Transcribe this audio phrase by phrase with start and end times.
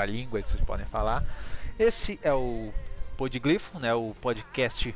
[0.00, 1.24] outra língua que vocês podem falar.
[1.78, 2.72] Esse é o
[3.16, 4.94] Podglifo, né, o podcast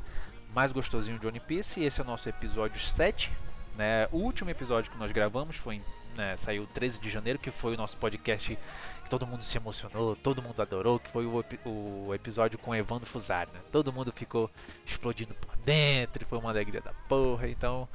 [0.55, 3.31] mais gostosinho de One Piece, e esse é o nosso episódio 7.
[3.77, 4.09] Né?
[4.13, 5.81] O último episódio que nós gravamos foi
[6.17, 8.57] né, saiu 13 de janeiro, que foi o nosso podcast
[9.05, 13.07] que todo mundo se emocionou, todo mundo adorou, que foi o, o episódio com Evandro
[13.07, 13.61] Fusari, né?
[13.71, 14.51] Todo mundo ficou
[14.85, 17.47] explodindo por dentro, foi uma alegria da porra.
[17.49, 17.87] Então,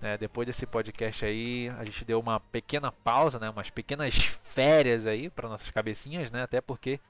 [0.00, 4.14] né, depois desse podcast aí, a gente deu uma pequena pausa, né, umas pequenas
[4.54, 6.42] férias aí para nossas cabecinhas, né?
[6.42, 7.00] Até porque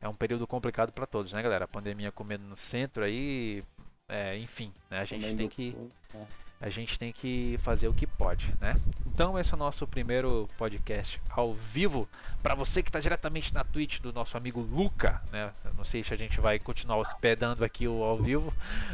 [0.00, 1.64] é um período complicado para todos, né, galera?
[1.64, 3.64] A pandemia comendo no centro aí,
[4.08, 5.76] é, enfim, né, a gente tem que
[6.14, 8.76] é a gente tem que fazer o que pode, né?
[9.06, 12.06] Então esse é o nosso primeiro podcast ao vivo
[12.42, 15.50] para você que está diretamente na Twitch do nosso amigo Luca, né?
[15.64, 18.52] Eu não sei se a gente vai continuar hospedando aqui o ao vivo,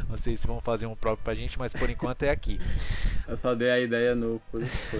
[0.09, 2.57] não sei se vão fazer um próprio pra gente, mas por enquanto é aqui.
[3.27, 4.41] Eu só dei a ideia no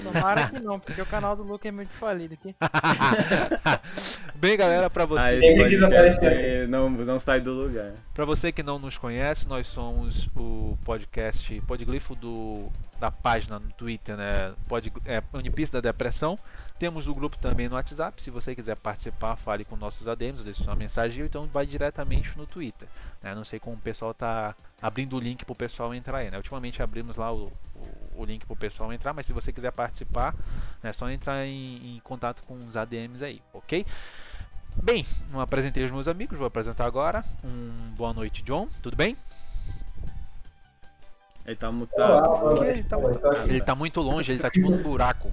[0.04, 2.54] Tomara que não, porque o canal do Luca é muito falido aqui.
[4.36, 7.94] Bem, galera, para você ah, não não sai do lugar.
[8.14, 12.57] Para você que não nos conhece, nós somos o podcast Podglifo do
[13.00, 14.54] da página no Twitter, né?
[14.68, 16.38] Pode, é, Unipista da Depressão.
[16.80, 18.22] Temos o grupo também no WhatsApp.
[18.22, 22.48] Se você quiser participar, fale com nossos ADMs, deixe sua mensagem, então vai diretamente no
[22.48, 22.88] Twitter.
[23.22, 23.34] Né?
[23.36, 26.32] Não sei como o pessoal está abrindo o link para o pessoal entrar aí.
[26.32, 26.38] Né?
[26.38, 30.36] Ultimamente abrimos lá o, o, o link pessoal entrar, mas se você quiser participar,
[30.84, 33.86] é só entrar em, em contato com os ADMs aí, ok?
[34.84, 37.24] Bem, não apresentei os meus amigos, vou apresentar agora.
[37.44, 38.68] Um boa noite, John.
[38.82, 39.18] Tudo bem?
[41.48, 42.66] Ele tá mutado.
[42.66, 42.98] Ele, tá,
[43.48, 45.32] ele tá muito longe, ele tá tipo num buraco.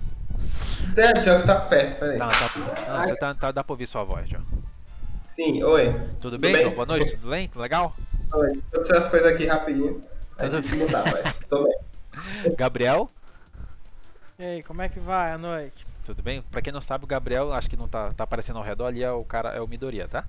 [0.97, 2.19] É, pior que tá perto, peraí.
[2.19, 2.51] Tá, tá,
[2.89, 4.43] não, você tá, tá, dá pra ouvir sua voz, John.
[5.27, 5.93] Sim, oi.
[5.93, 6.71] Tudo, Tudo bem, bem?
[6.71, 7.49] Boa noite, tudo bem?
[7.49, 7.97] Tudo legal?
[8.33, 10.01] Oi, vou tirar as coisas aqui rapidinho.
[10.39, 10.79] Tudo bem.
[10.79, 11.75] Mudar, mas tô bem.
[12.57, 13.11] Gabriel?
[14.39, 15.85] E aí, como é que vai a noite?
[16.05, 16.43] Tudo bem?
[16.43, 19.03] Pra quem não sabe, o Gabriel, acho que não tá, tá aparecendo ao redor ali,
[19.03, 20.25] é o cara, é o Midoriya, tá?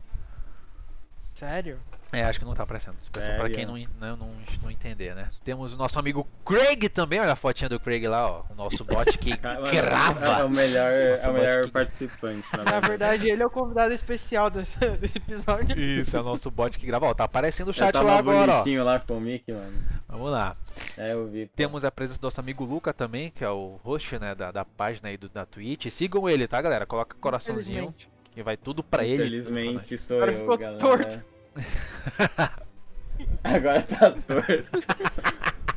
[1.35, 1.77] Sério?
[2.15, 2.95] É, acho que não tá aparecendo.
[3.17, 4.31] É, pra quem não, não, não,
[4.63, 5.29] não, entender, né?
[5.43, 8.43] Temos o nosso amigo Craig também, olha a fotinha do Craig lá, ó.
[8.49, 10.25] O nosso bot que grava.
[10.25, 11.71] É o melhor, é o melhor que...
[11.71, 12.47] participante.
[12.55, 15.77] Na, na verdade, ele é o convidado especial desse, desse episódio.
[15.77, 17.07] Isso, é o nosso bot que grava.
[17.07, 18.83] Ó, tá aparecendo o chat lá agora, ó.
[18.83, 19.73] lá com o Mickey, mano.
[20.07, 20.55] Vamos lá.
[20.97, 21.47] É, eu vi.
[21.47, 24.63] Temos a presença do nosso amigo Luca também, que é o host, né, da, da
[24.63, 25.87] página aí do, da Twitch.
[25.91, 26.85] Sigam ele, tá, galera?
[26.85, 27.93] Coloca coraçãozinho.
[28.31, 29.23] Que vai tudo pra ele.
[29.23, 30.77] Infelizmente, sou eu, galera.
[30.77, 31.34] Torto.
[33.43, 34.65] Agora tá torto.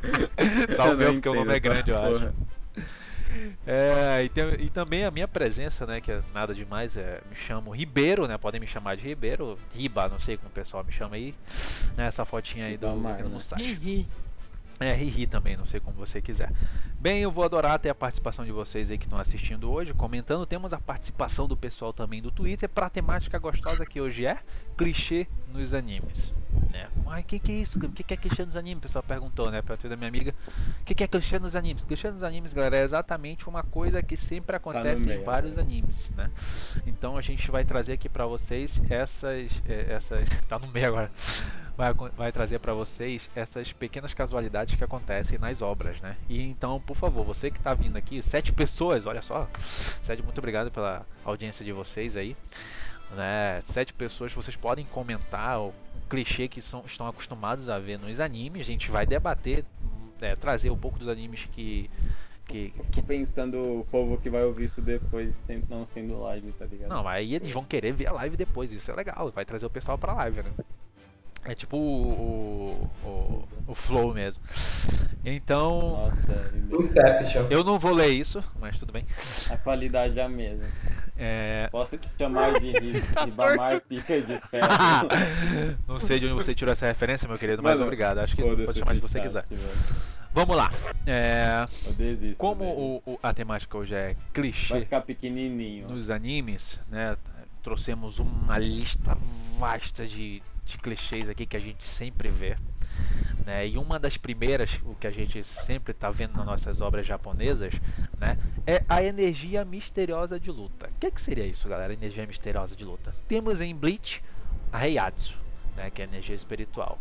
[0.97, 2.33] Meu, porque o nome é grande, eu acho.
[3.65, 7.35] É, e, tem, e, também a minha presença, né, que é nada demais, é, me
[7.35, 10.91] chamo Ribeiro, né, podem me chamar de Ribeiro, Riba, não sei como o pessoal me
[10.91, 11.35] chama aí,
[11.95, 14.07] né, essa fotinha aí do, do Mustache.
[14.79, 16.51] É, Riri também, não sei como você quiser.
[16.99, 20.45] Bem, eu vou adorar ter a participação de vocês aí que estão assistindo hoje, comentando.
[20.45, 24.39] Temos a participação do pessoal também do Twitter para a temática gostosa que hoje é
[24.77, 26.33] clichê nos animes.
[26.71, 26.87] Né?
[27.05, 27.77] Mas o que, que é isso?
[27.77, 28.79] O que, que é clichê nos animes?
[28.79, 29.61] O pessoal perguntou, né?
[29.61, 30.33] Pra da minha amiga.
[30.81, 31.83] O que, que é clichê nos animes?
[31.83, 35.23] Clichê nos animes, galera, é exatamente uma coisa que sempre tá acontece tá meio, em
[35.25, 35.61] vários né?
[35.61, 36.29] animes, né?
[36.85, 39.61] Então a gente vai trazer aqui para vocês essas.
[39.67, 40.29] É, essas.
[40.49, 41.11] Tá no meio agora
[41.79, 46.17] vai, vai trazer para vocês essas pequenas casualidades que acontecem nas obras, né?
[46.27, 49.47] E então, por favor, você que está vindo aqui, sete pessoas, olha só,
[50.03, 52.35] sete, muito obrigado pela audiência de vocês aí,
[53.15, 53.61] né?
[53.63, 55.73] Sete pessoas, vocês podem comentar o
[56.09, 59.63] clichê que são, estão acostumados a ver nos animes, a gente vai debater,
[60.19, 61.89] é, trazer um pouco dos animes que
[62.45, 63.03] que, que...
[63.03, 65.35] Pensando o povo que vai ouvir isso depois,
[65.69, 66.89] não sendo live, tá ligado?
[66.89, 69.69] Não, aí eles vão querer ver a live depois, isso é legal, vai trazer o
[69.69, 70.51] pessoal pra live, né?
[71.45, 74.43] É tipo o, o, o flow mesmo.
[75.25, 76.11] Então.
[76.69, 76.95] Nossa,
[77.49, 79.05] eu não vou ler isso, mas tudo bem.
[79.49, 80.65] A qualidade é a mesma.
[81.17, 81.67] É...
[81.69, 84.67] Posso te chamar de Ribamar tá Pica de Ferro?
[85.85, 88.19] não sei de onde você tirou essa referência, meu querido, mas Mano, obrigado.
[88.19, 89.45] Acho que pode chamar de você quiser.
[90.31, 90.71] Vamos lá.
[91.05, 91.65] É...
[91.97, 94.73] Desisto, como o, o, a temática hoje é clichê.
[94.73, 95.89] Vai ficar pequenininho.
[95.89, 97.17] Nos animes, né?
[97.61, 99.17] Trouxemos uma lista
[99.57, 102.57] vasta de de clichês aqui que a gente sempre vê.
[103.45, 103.67] Né?
[103.67, 107.73] E uma das primeiras, o que a gente sempre está vendo nas nossas obras japonesas,
[108.19, 108.37] né?
[108.65, 110.87] é a energia misteriosa de luta.
[110.87, 111.93] O que, que seria isso, galera?
[111.93, 113.13] Energia misteriosa de luta.
[113.27, 114.21] Temos em Bleach
[114.71, 115.37] a Heiatsu,
[115.75, 115.89] né?
[115.89, 116.99] que é a energia espiritual.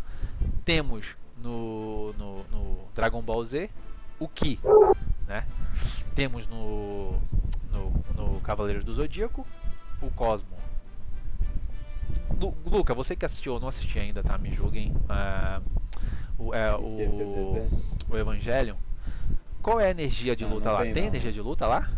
[0.64, 3.70] Temos no, no, no Dragon Ball Z
[4.18, 4.58] o Ki.
[5.26, 5.46] Né?
[6.14, 7.12] Temos no,
[7.70, 9.46] no, no Cavaleiros do Zodíaco
[10.00, 10.57] o Cosmo.
[12.40, 14.38] Lu, Luca, você que assistiu ou não assistiu ainda, tá?
[14.38, 14.92] Me julguem.
[14.92, 15.62] Uh,
[16.38, 17.66] o, é, o,
[18.10, 18.76] o Evangelion.
[19.60, 20.82] Qual é a energia de luta lá?
[20.82, 21.90] Tem, tem energia de luta lá?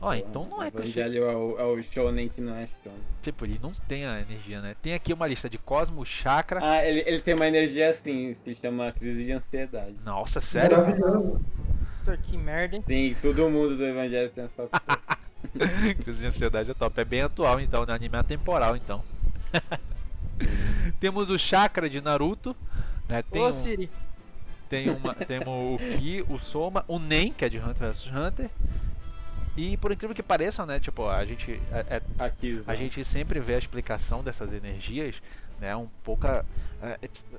[0.00, 0.68] Ó, então não é.
[0.68, 2.98] Evangelho é o, é o shonen que não é shonen.
[3.22, 4.76] Tipo, ele não tem a energia, né?
[4.82, 6.60] Tem aqui uma lista de Cosmo, Chakra.
[6.62, 9.94] Ah, ele, ele tem uma energia assim, se chama crise de ansiedade.
[10.04, 10.76] Nossa, sério?
[10.76, 11.40] Maravilhoso.
[12.04, 12.84] Puta que merda, hein?
[12.86, 14.68] Sim, todo mundo do Evangelho tem essa
[16.04, 17.00] Crise de ansiedade é top.
[17.00, 17.92] É bem atual, então, né?
[17.94, 19.02] Anime atemporal, então.
[20.98, 22.56] Temos o Chakra de Naruto.
[23.08, 23.22] Né?
[23.22, 23.90] Tem, Ô, um, Siri.
[24.68, 28.50] tem uma, temos o Ki, o Soma, o Nen, que é de Hunter vs Hunter.
[29.56, 30.80] E por incrível que pareça, né?
[30.80, 31.60] Tipo, a gente.
[31.70, 32.62] é- é- aqui.
[32.66, 35.20] a gente sempre vê a explicação dessas energias,
[35.60, 35.76] né?
[35.76, 36.42] Um pouco a,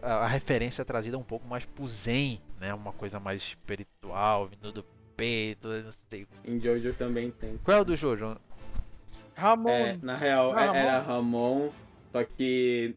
[0.04, 2.71] a- a referência trazida um pouco mais pro Zen, né?
[2.74, 6.27] Uma coisa mais espiritual, vindo do peito, eu não sei.
[6.45, 7.57] Em Jojo também tem.
[7.63, 8.38] Qual é o do Jojo?
[9.36, 9.69] Ramon.
[9.69, 10.75] É, na real, é- Ramon.
[10.80, 11.69] era Ramon,
[12.12, 12.95] só que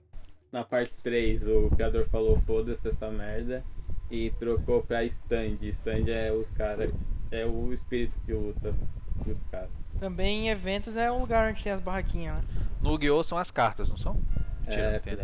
[0.52, 3.64] na parte 3 o criador falou foda-se essa merda
[4.10, 5.58] e trocou pra stand.
[5.62, 6.92] Stand é os caras.
[7.30, 8.72] É o espírito que luta
[9.26, 9.70] os caras.
[9.98, 12.44] Também em eventos é um lugar onde tem as barraquinhas, né?
[12.82, 13.24] No Yu-Gi-Oh!
[13.24, 14.14] são as cartas, não são?
[14.60, 15.16] Mentira, É, não tem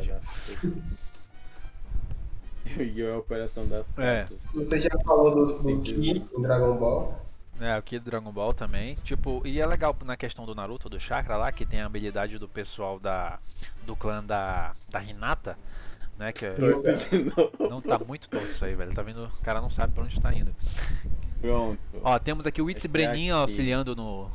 [2.72, 2.82] filha energia.
[2.82, 2.82] da puta.
[2.82, 4.26] O Yu é o coração das É.
[4.54, 7.22] Você já falou do, do Ki em Dragon Ball.
[7.60, 8.96] É, aqui do Dragon Ball também.
[9.04, 12.38] Tipo, e é legal na questão do Naruto, do Chakra lá, que tem a habilidade
[12.38, 13.38] do pessoal da
[13.86, 15.56] do clã da, da Hinata,
[16.19, 16.32] né?
[16.32, 17.52] Que é- Torto de novo.
[17.70, 18.92] não tá muito torto isso aí, velho.
[18.92, 19.24] Tá vendo?
[19.26, 20.54] O cara não sabe pra onde tá indo.
[21.40, 21.78] Pronto.
[22.02, 24.30] Ó, temos aqui o Itzy Esse Breninho auxiliando no,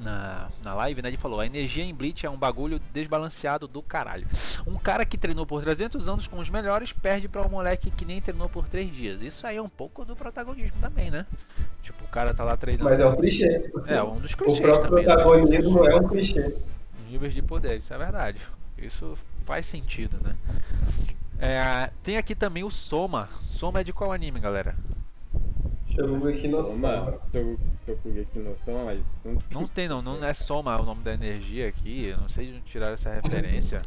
[0.00, 1.08] na, na live, né?
[1.08, 4.26] Ele falou: a energia em Bleach é um bagulho desbalanceado do caralho.
[4.66, 8.04] Um cara que treinou por 300 anos com os melhores perde pra um moleque que
[8.04, 9.22] nem treinou por 3 dias.
[9.22, 11.26] Isso aí é um pouco do protagonismo também, né?
[11.82, 12.88] Tipo, o cara tá lá treinando.
[12.88, 13.70] Mas é um clichê.
[13.86, 15.06] É, um dos O clichês próprio também.
[15.06, 15.12] né?
[15.14, 16.56] protagonismo é um clichê.
[17.08, 18.38] níveis de poder, isso é verdade.
[18.78, 20.34] Isso faz sentido, né?
[21.38, 23.28] É, tem aqui também o Soma.
[23.48, 24.74] Soma é de qual anime, galera?
[25.94, 27.58] Shogeki no Soma, Soma.
[27.86, 31.68] Shokugeki no Soma, mas não Não tem não, não é Soma o nome da energia
[31.68, 32.06] aqui.
[32.06, 33.82] Eu não sei de onde tiraram essa referência.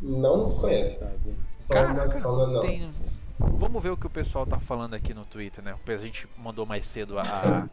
[0.00, 0.98] Não conhece.
[0.98, 1.36] sabe.
[1.58, 2.60] Soma, Caraca, Soma não.
[2.60, 2.90] tem-
[3.38, 5.74] Vamos ver o que o pessoal tá falando aqui no Twitter, né?
[5.86, 7.68] A gente mandou mais cedo a, a,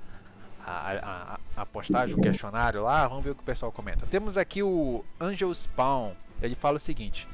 [0.65, 3.07] a, a- a postagem, o questionário lá.
[3.07, 4.05] Vamos ver o que o pessoal comenta.
[4.07, 6.11] Temos aqui o Angel Spawn.
[6.41, 7.27] Ele fala o seguinte: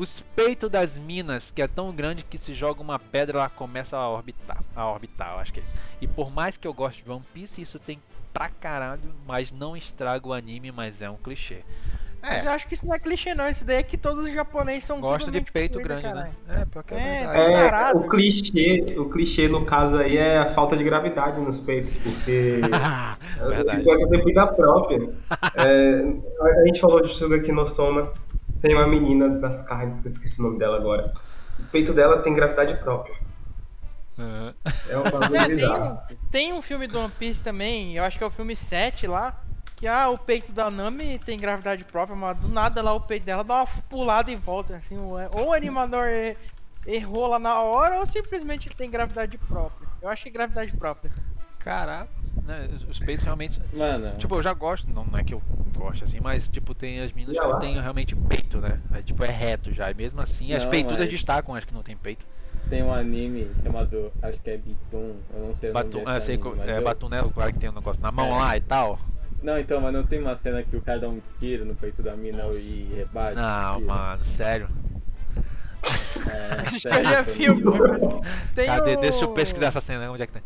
[0.00, 3.98] Os peitos das minas, que é tão grande que se joga uma pedra, ela começa
[3.98, 4.62] a orbitar.
[4.74, 5.74] A orbitar, eu acho que é isso.
[6.00, 8.00] E por mais que eu goste de One Piece, isso tem
[8.32, 11.58] pra caralho, mas não estraga o anime, mas é um clichê.
[12.22, 13.46] Mas É, eu acho que isso não é clichê, não.
[13.46, 16.30] Isso daí é que todos os japoneses são gosta de peito grande, caralho.
[16.48, 16.60] né?
[16.62, 17.98] É, pior que é, É, verdade.
[17.98, 18.02] é.
[18.02, 21.96] É, o clichê, o clichê no caso aí é a falta de gravidade nos peitos,
[21.98, 22.60] porque
[23.38, 23.84] Verdade.
[23.84, 25.10] coisa tem vida própria.
[25.56, 26.04] É,
[26.62, 28.12] a gente falou de Shugaki no Soma,
[28.60, 31.12] tem uma menina das carnes, que eu esqueci o nome dela agora.
[31.58, 33.14] O peito dela tem gravidade própria.
[34.18, 34.54] Aham.
[34.88, 35.94] É um bagulho É, tem, bizarro.
[36.10, 39.06] um, tem um filme do One Piece também, eu acho que é o filme 7
[39.06, 39.40] lá,
[39.76, 43.24] que ah, o peito da Nami tem gravidade própria, mas do nada lá o peito
[43.24, 44.76] dela dá uma pulada e volta.
[44.76, 46.36] Assim, ou, o animador e-
[46.86, 49.88] errou lá na hora, ou simplesmente ele tem gravidade própria.
[50.02, 51.10] Eu acho que é gravidade própria.
[51.58, 52.10] Caraca,
[52.46, 52.68] né?
[52.74, 53.60] os- Os peitos realmente.
[53.72, 55.42] Mano, Tipo, eu já gosto, não, não é que eu
[55.76, 58.80] gosto assim, mas tipo, tem as meninas Já que não tem realmente peito, né?
[58.92, 59.90] É, tipo, é reto já.
[59.90, 62.26] E mesmo assim, as Não, peitudas mas- destacam as que não tem peito.
[62.68, 66.10] tem um anime chamado, acho que é Bitum, eu não sei o nome Batum, desse
[66.16, 67.20] ah, sei, anime, é, eu- batum, né?
[67.22, 68.36] O cara que tem um negócio na mão É.
[68.36, 68.98] lá e tal.
[69.42, 72.02] Não, então, mas não tem uma cena que o cara dá um tiro no peito
[72.02, 73.36] da mina e rebate?
[73.36, 74.68] Não, mano, sério.
[76.28, 78.20] É, Acho que sério, eu já vi o ligado.
[78.54, 78.96] Tem Cadê?
[78.96, 80.42] Deixa eu pesquisar essa cena, onde é que tem?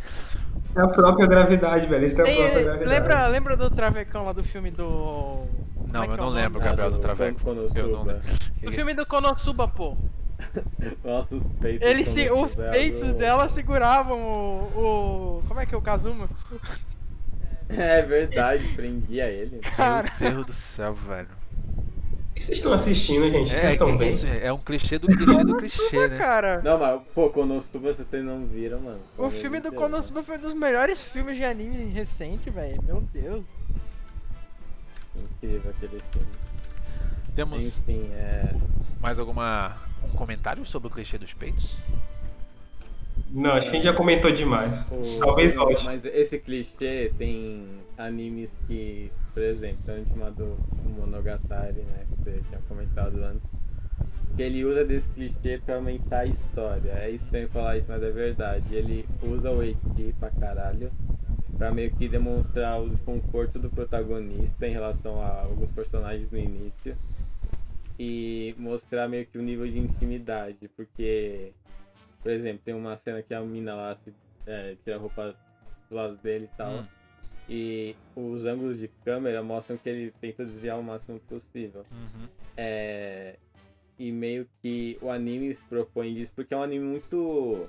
[0.76, 2.04] É a própria gravidade, velho.
[2.04, 2.90] Isso é a Tem- própria gravidade.
[2.90, 5.46] lembra, lembra do Travecão lá do filme do.
[5.74, 6.40] Como Não, é que eu é não nome?
[6.40, 7.40] lembro, Gabriel do Traveco.
[7.48, 8.22] Eu não lembro.
[8.62, 9.96] Do filme do Konosuba, pô.
[11.04, 11.86] Nossa, os peitos.
[11.88, 15.42] Ele do se, os é peitos algo- dela seguravam o, o.
[15.46, 16.28] Como é que é o Kazuma?
[17.68, 19.58] É verdade, prendia ele.
[19.76, 21.28] Cara, Meu Deus do céu, velho.
[22.34, 23.48] O que vocês estão assistindo, gente?
[23.48, 24.10] Vocês É, estão que bem?
[24.10, 26.18] isso, é um clichê do clichê do clichê, né?
[26.18, 26.60] cara.
[26.62, 28.98] Não, mas, pô, Konosuba vocês não viram, mano.
[29.16, 32.82] O filme do Deus, Konosuba foi um dos melhores filmes de anime recente, velho.
[32.82, 33.44] Meu Deus.
[35.14, 36.26] Incrível aquele filme.
[37.36, 38.52] Temos Enfim, é.
[39.00, 41.76] mais alguma um comentário sobre o clichê dos peitos?
[43.30, 44.86] Não, acho que a gente já comentou demais.
[44.92, 45.84] o- Talvez volte.
[45.84, 47.64] Mas esse clichê tem
[47.98, 50.56] animes que, por exemplo, tem um chamado
[50.96, 52.04] Monogatari, né?
[52.08, 53.42] Que você tinha comentado antes.
[54.36, 56.90] Que ele usa desse clichê pra aumentar a história.
[56.92, 58.64] É estranho falar isso, mas é verdade.
[58.74, 60.90] Ele usa o Eki pra caralho.
[61.58, 66.96] Pra meio que demonstrar o desconforto do protagonista em relação a alguns personagens no início.
[67.98, 70.68] E mostrar meio que o nível de intimidade.
[70.76, 71.52] Porque,
[72.24, 74.10] por exemplo, tem uma cena que a mina lá se,
[74.46, 75.36] é, tira a roupa
[75.90, 76.72] do lado dele e tal.
[76.72, 76.86] Hum.
[77.46, 81.84] E os ângulos de câmera mostram que ele tenta desviar o máximo possível.
[81.92, 82.26] Uhum.
[82.56, 83.36] É,
[83.98, 87.68] e meio que o anime se propõe disso porque é um anime muito.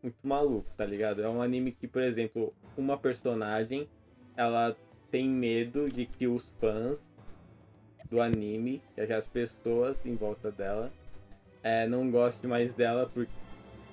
[0.00, 1.20] Muito maluco, tá ligado?
[1.20, 3.88] É um anime que, por exemplo, uma personagem
[4.36, 4.76] ela
[5.10, 7.04] tem medo de que os fãs
[8.08, 10.92] do anime, que as pessoas em volta dela,
[11.62, 13.26] é, não gostem mais dela por,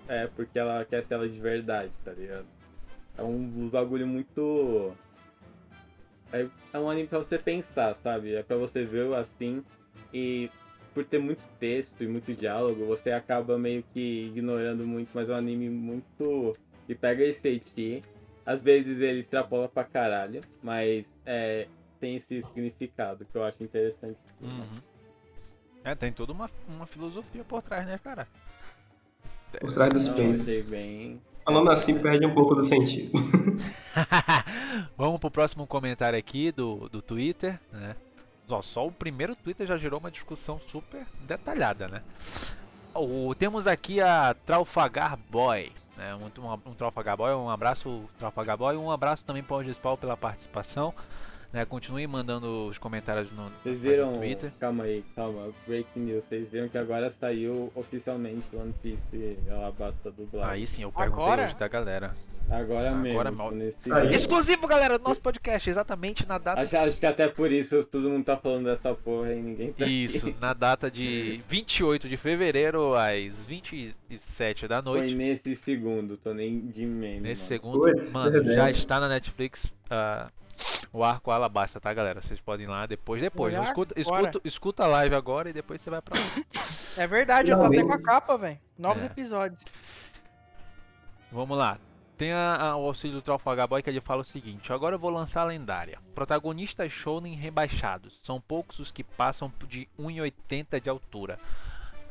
[0.07, 2.45] é, porque ela quer ser ela de verdade, tá ligado?
[3.17, 4.93] É um bagulho muito.
[6.31, 8.35] É, é um anime pra você pensar, sabe?
[8.35, 9.63] É pra você ver assim
[10.13, 10.49] e
[10.93, 15.33] por ter muito texto e muito diálogo, você acaba meio que ignorando muito, mas é
[15.33, 16.53] um anime muito.
[16.87, 18.01] que pega esse Eiichi.
[18.45, 21.67] Às vezes ele extrapola pra caralho, mas é,
[21.99, 24.17] tem esse significado que eu acho interessante.
[24.41, 24.88] Uhum.
[25.89, 28.27] É, tem toda uma, uma filosofia por trás, né, cara?
[29.59, 30.45] Por trás dos peitos.
[30.69, 31.19] bem.
[31.43, 33.11] Falando assim, perde um pouco do sentido.
[34.95, 37.95] Vamos pro próximo comentário aqui do, do Twitter, né?
[38.47, 42.03] Ó, só o primeiro Twitter já gerou uma discussão super detalhada, né?
[42.93, 46.13] O, temos aqui a Tralfagar Boy, né?
[46.13, 49.97] Um, um, um Tralfagar Boy, um abraço Tralfagar Boy, um abraço também para o Gespal
[49.97, 50.93] pela participação.
[51.51, 51.65] Né?
[51.65, 54.17] Continue mandando os comentários no, Vocês no viram.
[54.19, 54.51] Twitter.
[54.59, 55.49] Calma aí, calma.
[55.65, 56.23] Breaking news.
[56.25, 60.51] Vocês viram que agora saiu oficialmente One Piece Alabasta dublado.
[60.51, 61.45] Aí sim, eu perguntei Agora?
[61.47, 62.15] hoje da galera.
[62.51, 63.19] Agora, mesmo.
[63.19, 64.09] Agora mal- nesse Aí.
[64.09, 68.09] Exclusivo, galera, do nosso podcast, exatamente na data Acho, acho que até por isso todo
[68.09, 69.85] mundo tá falando dessa porra e ninguém tá.
[69.85, 75.15] Isso, na data de 28 de fevereiro, às 27 da Foi noite.
[75.15, 77.19] nesse segundo, tô nem de meme.
[77.21, 77.47] Nesse mano.
[77.47, 80.29] segundo, Puts, mano, já está na Netflix ah,
[80.91, 82.21] o arco Alabasta, tá, galera?
[82.21, 83.21] Vocês podem ir lá depois.
[83.21, 83.67] Depois, Olhar né?
[83.69, 84.21] escuta, agora.
[84.27, 86.25] escuta, escuta a live agora e depois você vai pra lá.
[86.97, 88.59] É verdade, eu tô até com a capa, velho.
[88.77, 89.05] Novos É.
[89.05, 89.63] episódios.
[91.31, 91.77] Vamos lá.
[92.17, 94.99] Tem a- a- o auxílio do Trafalgar Boy que ele fala o seguinte: Agora eu
[94.99, 95.99] vou lançar a lendária.
[96.13, 98.19] Protagonistas shounen rebaixados.
[98.21, 101.39] São poucos os que passam de 1,80 de altura.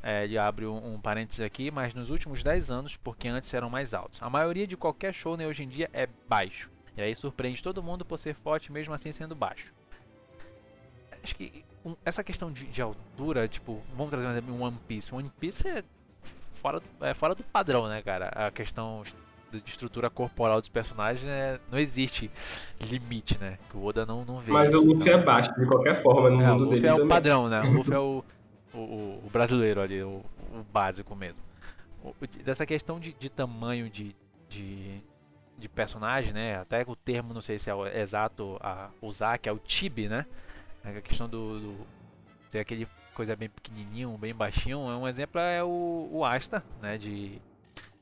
[0.02, 3.69] É, ele abre um, um parênteses aqui, mas nos últimos 10 anos, porque antes eram
[3.69, 4.23] mais altos.
[4.23, 6.71] A maioria de qualquer shounen hoje em dia é baixo.
[6.99, 9.73] E aí surpreende todo mundo por ser forte, mesmo assim sendo baixo.
[11.23, 15.14] Acho que um- essa questão de, de altura, tipo, vamos trazer um One Piece.
[15.14, 15.85] One Piece é
[16.61, 18.28] fora, do- é fora do padrão, né, cara?
[18.35, 19.05] A questão
[19.52, 22.31] de estrutura corporal dos personagens é, não existe
[22.90, 23.59] limite, né?
[23.71, 24.50] Que o Oda não, não vê.
[24.52, 26.75] Mas isso, o Luffy então- é baixo, de qualquer forma, no é, o mundo Luffy
[26.81, 27.09] dele é o também.
[27.09, 27.61] padrão, né?
[27.62, 28.25] O Luffy é o,
[28.75, 31.43] o, o- o brasileiro ali, o, o básico mesmo.
[32.02, 34.14] O- o- dessa questão de, de tamanho de,
[34.49, 35.00] de,
[35.58, 36.56] de personagem, né?
[36.56, 40.08] Até o termo, não sei se é o exato a usar, que é o Tibi,
[40.08, 40.24] né?
[40.84, 41.86] A questão do, do
[42.48, 44.78] ser aquele coisa bem pequenininho, bem baixinho.
[44.88, 46.96] é Um exemplo é o, o Asta, né?
[46.96, 47.40] De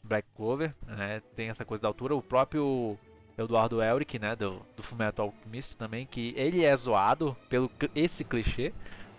[0.05, 1.23] Black Clover, né?
[1.35, 2.15] Tem essa coisa da altura.
[2.15, 2.99] O próprio
[3.39, 4.37] Eduardo Elric, né?
[4.37, 8.75] Do, do Fullmetal Alchemist também, que ele é zoado pelo esse clichê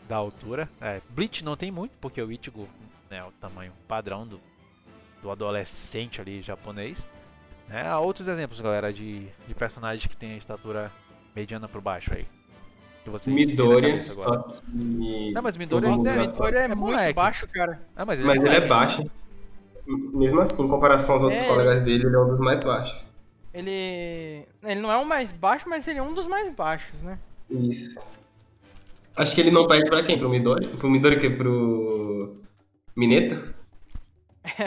[0.07, 0.69] da altura.
[0.79, 2.67] É, Bleach não tem muito, porque o Ichigo
[3.09, 4.39] né, é o tamanho padrão do,
[5.21, 7.03] do adolescente ali japonês.
[7.67, 7.85] Né?
[7.87, 10.91] Há outros exemplos, galera, de, de personagens que tem a estatura
[11.35, 12.25] mediana por baixo aí.
[13.03, 15.31] Que vocês Midoriya, só que.
[15.33, 17.13] Não, mas Midoriya ainda já- Midoriya é, é muito moleque.
[17.13, 17.81] baixo, cara.
[17.95, 19.09] Ah, mas ele, Mas ele é baixo.
[19.85, 23.05] Mesmo assim, em comparação aos outros É, colegas dele, ele é um dos mais baixos.
[23.53, 24.45] Ele.
[24.63, 27.17] Ele não é o mais baixo, mas ele é um dos mais baixos, né?
[27.49, 27.97] Isso.
[29.15, 30.17] Acho que ele não perde pra quem?
[30.19, 30.67] Pro Midori?
[30.77, 32.35] Pro Midori que pro.
[32.95, 33.55] Mineta?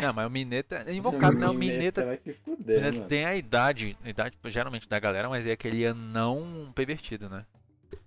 [0.02, 1.48] Não, mas o Mineta é invocado, né?
[1.48, 3.08] O Mineta, vai se fuder, Mineta mano.
[3.08, 7.44] tem a idade, a idade geralmente da galera, mas é aquele anão pervertido, né?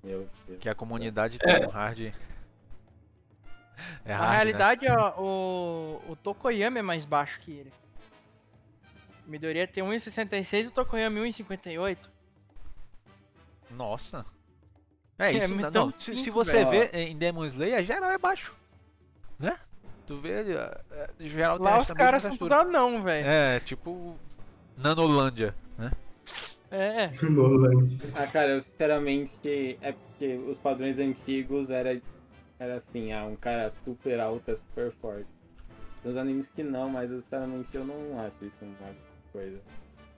[0.04, 0.60] Meu Deus.
[0.60, 1.60] Que a comunidade É.
[1.60, 2.00] tem um hard.
[2.02, 2.14] É
[4.06, 4.36] Na hard, né?
[4.36, 7.74] realidade, ó, o, o Tokoyami é mais baixo que ele.
[9.26, 11.98] O Midoriya tem 1,66 e o Tokoyami 1,58.
[13.72, 14.26] Nossa.
[15.18, 16.70] É É, isso, mas não, se, se você velho.
[16.92, 18.54] vê em Demon Slayer, geral é baixo.
[19.40, 19.58] Né?
[20.06, 23.28] Tu vê, é, é, geral Lá os caras são tudo anão, velho.
[23.28, 24.18] É, tipo
[24.78, 25.92] Nanolândia, né?
[26.74, 27.10] É.
[27.30, 28.00] Noland.
[28.16, 29.78] Ah, cara, eu sinceramente.
[29.82, 32.02] É porque os padrões antigos era,
[32.60, 35.28] era assim, ah, um cara super alto é super forte.
[36.04, 38.94] Nos animes que não, mas eu, sinceramente eu não acho isso uma
[39.32, 39.62] coisa.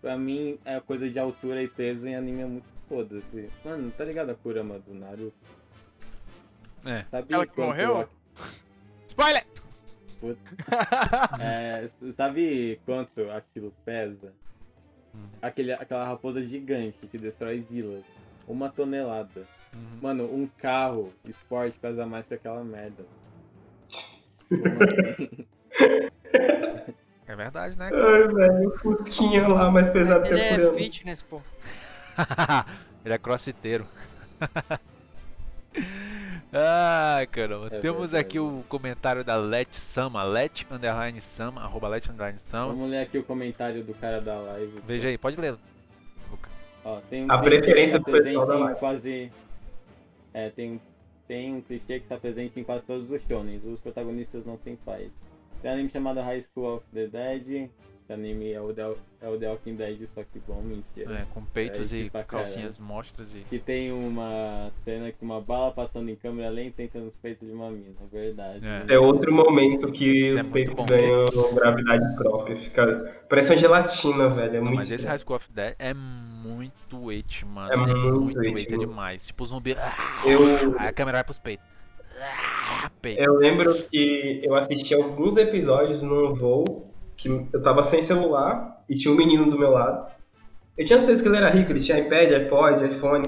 [0.02, 3.50] Pra mim, é coisa de altura e peso em anime é muito foda-se.
[3.64, 5.34] Mano, tá ligado a Kurama do Naruto?
[6.86, 7.04] É.
[7.04, 8.08] Sabe Ela que morreu?
[9.08, 9.46] Spoiler!
[11.40, 14.34] é, sabe quanto aquilo pesa?
[15.14, 15.28] Hum.
[15.42, 18.04] Aquele, aquela raposa gigante que destrói vilas.
[18.48, 19.48] Uma tonelada.
[19.74, 20.00] Uhum.
[20.02, 23.06] Mano, um carro esporte pesa mais que aquela merda.
[24.52, 25.46] Assim?
[27.28, 27.90] É verdade, né?
[27.92, 31.42] Ai, velho, o Fusquinha lá mais pesado que Ele a é fitness, pô.
[33.04, 33.88] Ele é crossfiteiro.
[36.58, 37.68] Ai, caramba.
[37.68, 38.22] É Temos verdade.
[38.22, 42.74] aqui o comentário da Let Sama, Let underline Sama, arroba Let underline Sama.
[42.74, 44.80] Vamos ler aqui o comentário do cara da live.
[44.88, 45.58] Veja aí, pode ler.
[46.86, 48.80] Ó, tem um A preferência que do tá pessoal presente da em live.
[48.80, 49.32] quase.
[50.34, 50.80] É, tem,
[51.28, 53.64] tem um clichê que está presente em quase todos os shonens.
[53.66, 55.12] Os protagonistas não têm pais.
[55.62, 57.70] Tem um anime chamado High School of the Dead.
[58.06, 61.22] Esse anime é o The, é o The Walking Dead, só que bom, mentira.
[61.22, 63.40] É, com peitos É, e pra calcinhas mostras e.
[63.50, 67.54] Que tem uma cena que uma bala passando em câmera lenta entra nos peitos de
[67.56, 68.62] uma mina, verdade.
[68.64, 68.94] É.
[68.94, 72.56] É outro momento que Isso é os muito peitos bom, ganham gravidade própria.
[72.56, 73.24] Fica...
[73.28, 74.52] Parece uma gelatina, velho.
[74.52, 75.12] É Não, muito mas esse estranho.
[75.12, 77.72] High School of Dead é muito it, mano.
[77.72, 79.26] É É, muito muito it, é demais.
[79.26, 79.74] Tipo, zumbi.
[79.74, 81.66] Ah, Eu, Aí a câmera vai pros peitos.
[82.22, 83.20] Ah, peito.
[83.22, 88.96] eu lembro que eu assisti alguns episódios num voo que eu tava sem celular e
[88.96, 90.08] tinha um menino do meu lado.
[90.78, 93.24] Eu tinha certeza que ele era rico, ele tinha iPad, iPod, iPhone.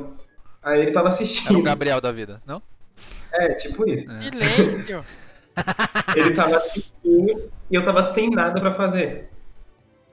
[0.62, 1.63] Aí ele tava Era o assistindo.
[1.63, 2.62] Gabriel da vida, não?
[3.32, 4.06] É, tipo isso.
[4.22, 5.03] Silêncio.
[6.15, 9.29] Ele tava assistindo e eu tava sem nada pra fazer.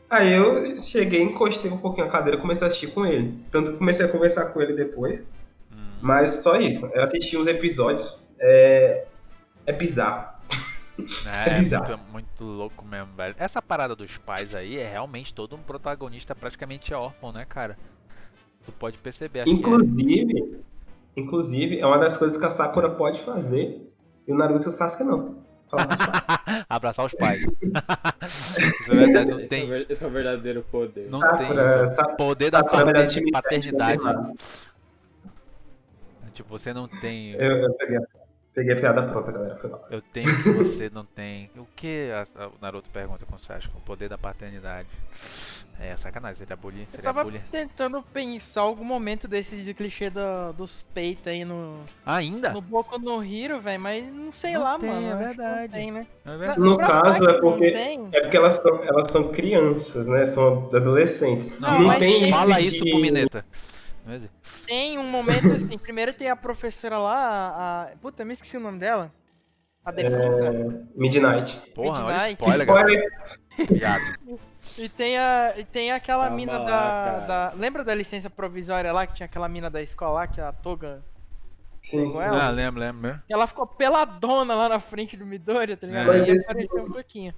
[0.09, 3.39] Aí eu cheguei, encostei um pouquinho a cadeira e comecei a assistir com ele.
[3.51, 5.29] Tanto que comecei a conversar com ele depois.
[5.73, 5.77] Hum.
[6.01, 6.87] Mas só isso.
[6.95, 8.21] Eu assisti uns episódios.
[8.39, 9.05] É,
[9.67, 10.34] é bizarro.
[11.27, 11.87] É, É bizarro.
[11.89, 13.35] muito, muito louco mesmo, velho.
[13.39, 17.77] Essa parada dos pais aí é realmente todo um protagonista praticamente órfão, né, cara?
[18.65, 19.59] Tu pode perceber, acho que é.
[19.59, 20.61] Inclusive,
[21.17, 23.93] inclusive, é uma das coisas que a Sakura pode fazer
[24.27, 25.43] e o Naruto e o Sasuke não.
[25.73, 25.77] É
[26.71, 27.43] abraçar os pais.
[28.23, 31.11] Isso é verdade, não Esse, é tem esse é o verdadeiro poder.
[31.11, 31.95] Não tem Sakura, isso.
[31.95, 33.99] Sa- Poder da Sakura sete, paternidade.
[34.01, 34.35] vai errado.
[36.33, 37.33] Tipo, você não tem.
[37.33, 37.99] Eu, eu peguei,
[38.55, 39.57] peguei a piada pronta, galera.
[39.57, 39.85] Foi mal.
[39.91, 41.51] Eu tenho que você não tem.
[41.57, 43.75] O que a- a- o Naruto pergunta com o Sasuke?
[43.77, 44.89] O poder da paternidade.
[45.81, 46.87] É sacanagem, seria bullying.
[46.93, 47.41] Eu tava bullying.
[47.51, 52.53] tentando pensar algum momento desses de clichê do- dos peitos aí no, Ainda?
[52.53, 55.09] no Boku no Hero, velho, mas não sei Não lá, tem, mano.
[55.09, 55.73] é verdade.
[55.73, 56.07] tem, né?
[56.25, 56.61] É verdade.
[56.61, 60.25] No Pra caso, é porque- tem, É porque elas são, elas são crianças, né?
[60.27, 61.59] São adolescentes.
[61.59, 62.69] Não, Não, tem tem- isso Fala de...
[62.69, 63.45] isso pro Mineta.
[64.05, 64.29] Mas-
[64.67, 65.77] tem um momento assim.
[65.79, 67.83] primeiro tem a professora lá, a.
[67.85, 69.11] a- Puta, eu me esqueci o nome dela.
[69.85, 70.47] A defunta.
[70.47, 71.57] É, Midnight.
[71.75, 72.33] Porra, olha Midnight.
[72.43, 72.89] spoiler, galera.
[73.59, 73.79] Spoiler!
[73.79, 74.19] Viado.
[74.79, 77.19] E tem, a, e tem aquela Calma mina lá, da,
[77.51, 77.53] da.
[77.55, 81.01] Lembra da licença provisória lá, que tinha aquela mina da escola lá, que a Toga.
[81.83, 82.27] Sim, Pegou sim.
[82.27, 82.47] ela?
[82.47, 83.23] Ah, lembro, lembro.
[83.27, 86.13] Que ela ficou peladona lá na frente do Midoriya, tá ligado?
[86.13, 86.27] É.
[86.27, 87.33] Mas apareceu um pouquinho.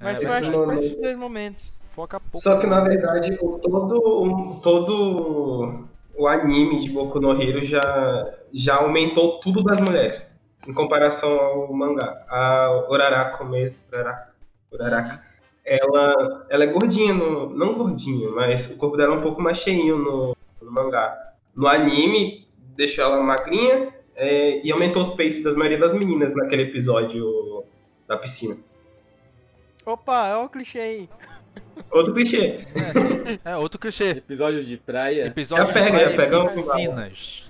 [0.00, 1.72] Mas É, eu esse acho que esses dois momentos.
[1.94, 2.38] Foca pouco.
[2.40, 5.84] Só que na verdade todo, todo
[6.16, 10.30] o anime de Boku no Hero já, já aumentou tudo das mulheres.
[10.66, 12.24] Em comparação ao mangá.
[12.28, 13.78] A Uraraka mesmo.
[13.90, 14.32] Uraraka.
[14.72, 15.22] Uraraka.
[15.64, 19.58] Ela, ela é gordinha, no, não gordinha, mas o corpo dela é um pouco mais
[19.58, 21.16] cheinho no, no mangá.
[21.54, 26.62] No anime, deixou ela magrinha é, e aumentou os peitos da maioria das meninas naquele
[26.62, 27.64] episódio
[28.06, 28.56] da piscina.
[29.86, 31.08] Opa, olha o clichê aí.
[31.90, 32.66] Outro clichê.
[33.44, 34.10] É, outro clichê.
[34.10, 35.26] Episódio de praia.
[35.26, 37.44] Episódio Já pega, de praia já pega piscinas.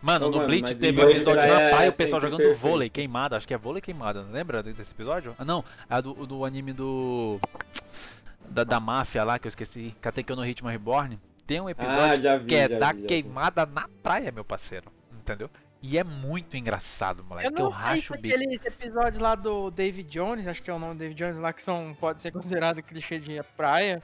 [0.00, 2.20] Mano, Ô, no mano, Bleach mas teve um episódio na praia praia, é o pessoal
[2.20, 2.60] jogando perfeito.
[2.60, 3.34] vôlei queimado.
[3.34, 5.34] Acho que é vôlei queimado, não lembra desse episódio?
[5.38, 5.64] Ah, não.
[5.90, 7.38] É do, do anime do.
[8.48, 9.94] Da, da máfia lá, que eu esqueci.
[10.00, 11.18] Katekyo no Ritmo Reborn.
[11.46, 13.06] Tem um episódio Ah, já vi, que é já da vi, vi.
[13.06, 14.86] queimada na praia, meu parceiro.
[15.20, 15.50] Entendeu?
[15.80, 17.48] E é muito engraçado, moleque.
[17.48, 18.34] Eu que eu não sei se racho bico.
[18.34, 21.52] aqueles episódios lá do David Jones, acho que é o nome do David Jones lá,
[21.52, 24.02] que são, pode ser considerado clichê de praia.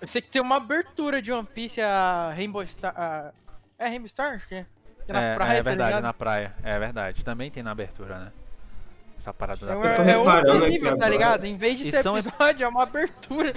[0.00, 2.94] Eu sei que tem uma abertura de One Piece, a Rainbow Star.
[2.98, 3.32] a-
[3.78, 4.34] É Rainbow Star?
[4.36, 4.66] Acho que é.
[5.04, 6.02] Que é na é, praia, é tá verdade, ligado?
[6.02, 6.54] na praia.
[6.62, 7.22] É verdade.
[7.24, 8.32] Também tem na abertura, né?
[9.18, 11.44] Essa parada da É, Eu tô é outro nível, tá ligado?
[11.44, 13.52] Em vez de E ser são- episódio, é uma abertura.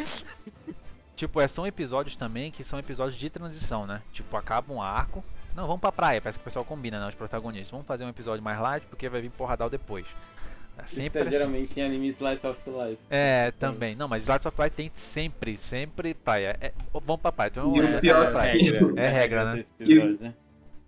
[1.16, 4.02] Tipo, é, são episódios também que são episódios de transição, né?
[4.12, 5.24] Tipo, acaba um arco.
[5.56, 7.08] Não, vamos pra praia, parece que o pessoal combina, né?
[7.10, 7.70] Os protagonistas.
[7.72, 10.06] Vamos fazer um episódio mais light porque vai vir porradal depois.
[10.78, 11.32] É Isso sempre é assim.
[11.32, 12.98] geralmente em anime Slice of Life.
[13.10, 13.96] É, também.
[13.96, 16.58] Não, mas Slice of Life tem sempre, sempre praia.
[16.60, 17.50] É, vamos pra praia.
[17.52, 18.54] Então, E o é, pior é praia.
[18.54, 19.66] que- É regra, né?
[20.20, 20.34] né?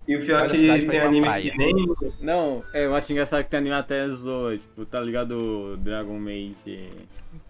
[0.08, 1.52] E o pior é que tem animes praia.
[1.52, 1.74] que nem.
[2.20, 6.18] Não, é, eu acho engraçado que tem anime até zoa, tipo, tá ligado o Dragon
[6.20, 6.56] Maid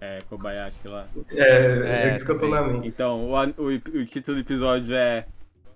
[0.01, 1.08] é, Kobayashi lá?
[1.32, 2.86] É, É, é isso que eu tô na mente.
[2.88, 5.25] Então, o, o, o título do episódio é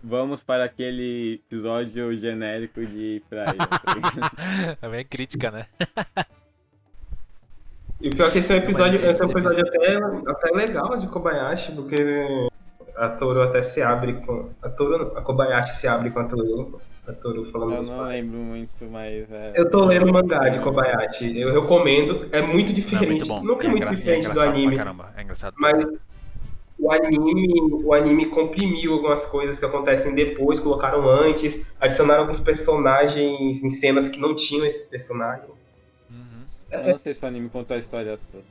[0.01, 3.53] Vamos para aquele episódio genérico de praia.
[3.55, 4.77] tá ligado?
[4.81, 5.65] É bem crítica, né?
[8.01, 9.97] E o pior é que esse é um episódio, esse é um episódio até,
[10.31, 11.95] até legal de Kobayashi, porque
[12.95, 14.49] a Toru até se abre com.
[14.61, 16.81] A Toru não, a Kobayashi se abre com a Toru.
[17.05, 18.23] A Toru falando eu dos não pais.
[18.23, 19.51] lembro muito, mas é.
[19.55, 23.07] Eu tô lendo o mangá de Kobayashi, eu recomendo, é muito Não, é diferente.
[23.09, 23.43] muito bom.
[23.43, 25.55] Não que é muito engra- diferente do anime, Caramba, é engraçado.
[25.57, 25.85] mas
[26.79, 33.61] o anime, o anime comprimiu algumas coisas que acontecem depois, colocaram antes, adicionaram alguns personagens
[33.63, 35.63] em cenas que não tinham esses personagens.
[36.09, 36.43] Uhum.
[36.71, 38.43] Eu não sei se o anime contou a história toda.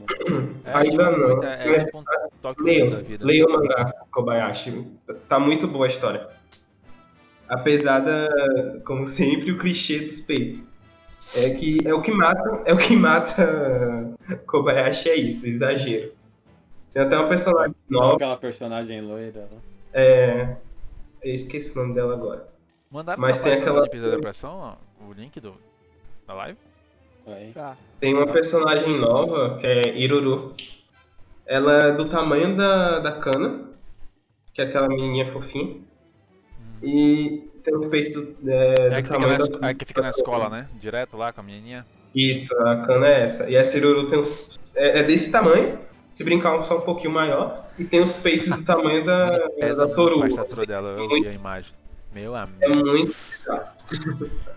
[0.64, 1.28] É, Ainda tipo, não.
[1.28, 2.04] muita- é, Mas- tipo um
[2.42, 3.24] toque da Leiam, vida.
[3.24, 4.86] leiam o mangá, Kobayashi.
[5.28, 6.28] Tá muito boa a história.
[7.48, 8.28] Apesar da,
[8.84, 10.66] como sempre, o clichê dos peitos.
[11.34, 14.14] É que é o que mata, é o que mata
[14.46, 16.12] Kobayashi é isso, exagero.
[16.98, 19.42] Tem até uma personagem Não nova, aquela personagem loira.
[19.52, 19.58] né?
[19.92, 20.56] é,
[21.22, 22.48] eu esqueci o nome dela agora.
[22.90, 25.54] Mandaram Mas pra tem aquela- episódio da pressão ó, o link do,
[26.26, 26.58] da live?
[27.24, 27.52] Aí.
[27.52, 27.76] Tá.
[28.00, 30.54] Tem uma personagem nova que é Iruru.
[31.46, 33.68] Ela é do tamanho da, da Kana,
[34.52, 35.76] que é aquela menininha fofinha.
[36.82, 39.74] E tem os peitos do, é, É do a que, fica tamanho na, da, a
[39.74, 40.68] que fica na escola, né?
[40.80, 41.86] Direto lá com a menininha.
[42.12, 43.48] Isso, a cana é essa.
[43.48, 44.58] E a Ciruru tem uns.
[44.74, 47.66] É, é desse tamanho, se brincar só um pouquinho maior.
[47.78, 50.22] E tem os peitos do tamanho da, Pesa da muito Toru.
[50.24, 51.72] a estatura dela, eu vi a imagem.
[52.12, 52.58] Meu amigo.
[52.64, 53.14] É muito.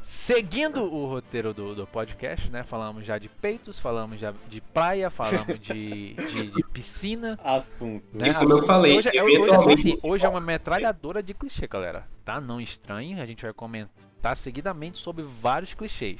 [0.03, 2.63] Seguindo o roteiro do, do podcast, né?
[2.63, 7.37] Falamos já de peitos, falamos já de praia, falamos de, de, de piscina.
[7.43, 8.03] Assunto.
[8.13, 8.29] Né?
[8.29, 11.33] E como eu Assuntos- falei, hoje, é- hoje, é assim, hoje é uma metralhadora de
[11.33, 12.03] clichê, galera.
[12.25, 12.39] Tá?
[12.41, 16.19] Não estranhe, a gente vai comentar seguidamente sobre vários clichês.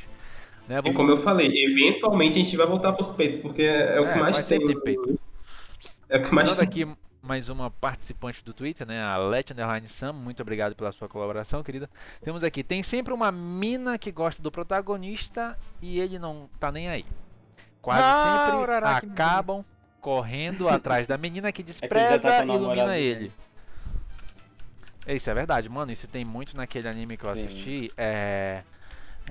[0.72, 0.78] Né?
[0.78, 4.06] E Vamos- como eu falei, eventualmente a gente vai voltar pros peitos, porque é o
[4.06, 4.58] É, que mais mas tem.
[4.60, 5.20] sempre tem peito.
[6.08, 6.68] É o que mais Usando tem.
[6.86, 9.04] aqui mais uma participante do Twitter, né?
[9.04, 10.14] A Let Underline Sam.
[10.14, 11.90] Muito obrigado pela sua colaboração, querida.
[12.24, 16.88] Temos aqui, tem sempre uma mina que gosta do protagonista e ele não tá nem
[16.88, 17.06] aí.
[17.82, 19.66] Quase Ah, sempre Urará, que acabam
[20.00, 23.32] correndo atrás da menina que despreza tá com e o namorado ilumina ele.
[25.08, 25.92] Isso é verdade, mano.
[25.92, 27.44] Isso tem muito naquele anime que eu Sim.
[27.46, 27.92] assisti.
[27.98, 28.64] É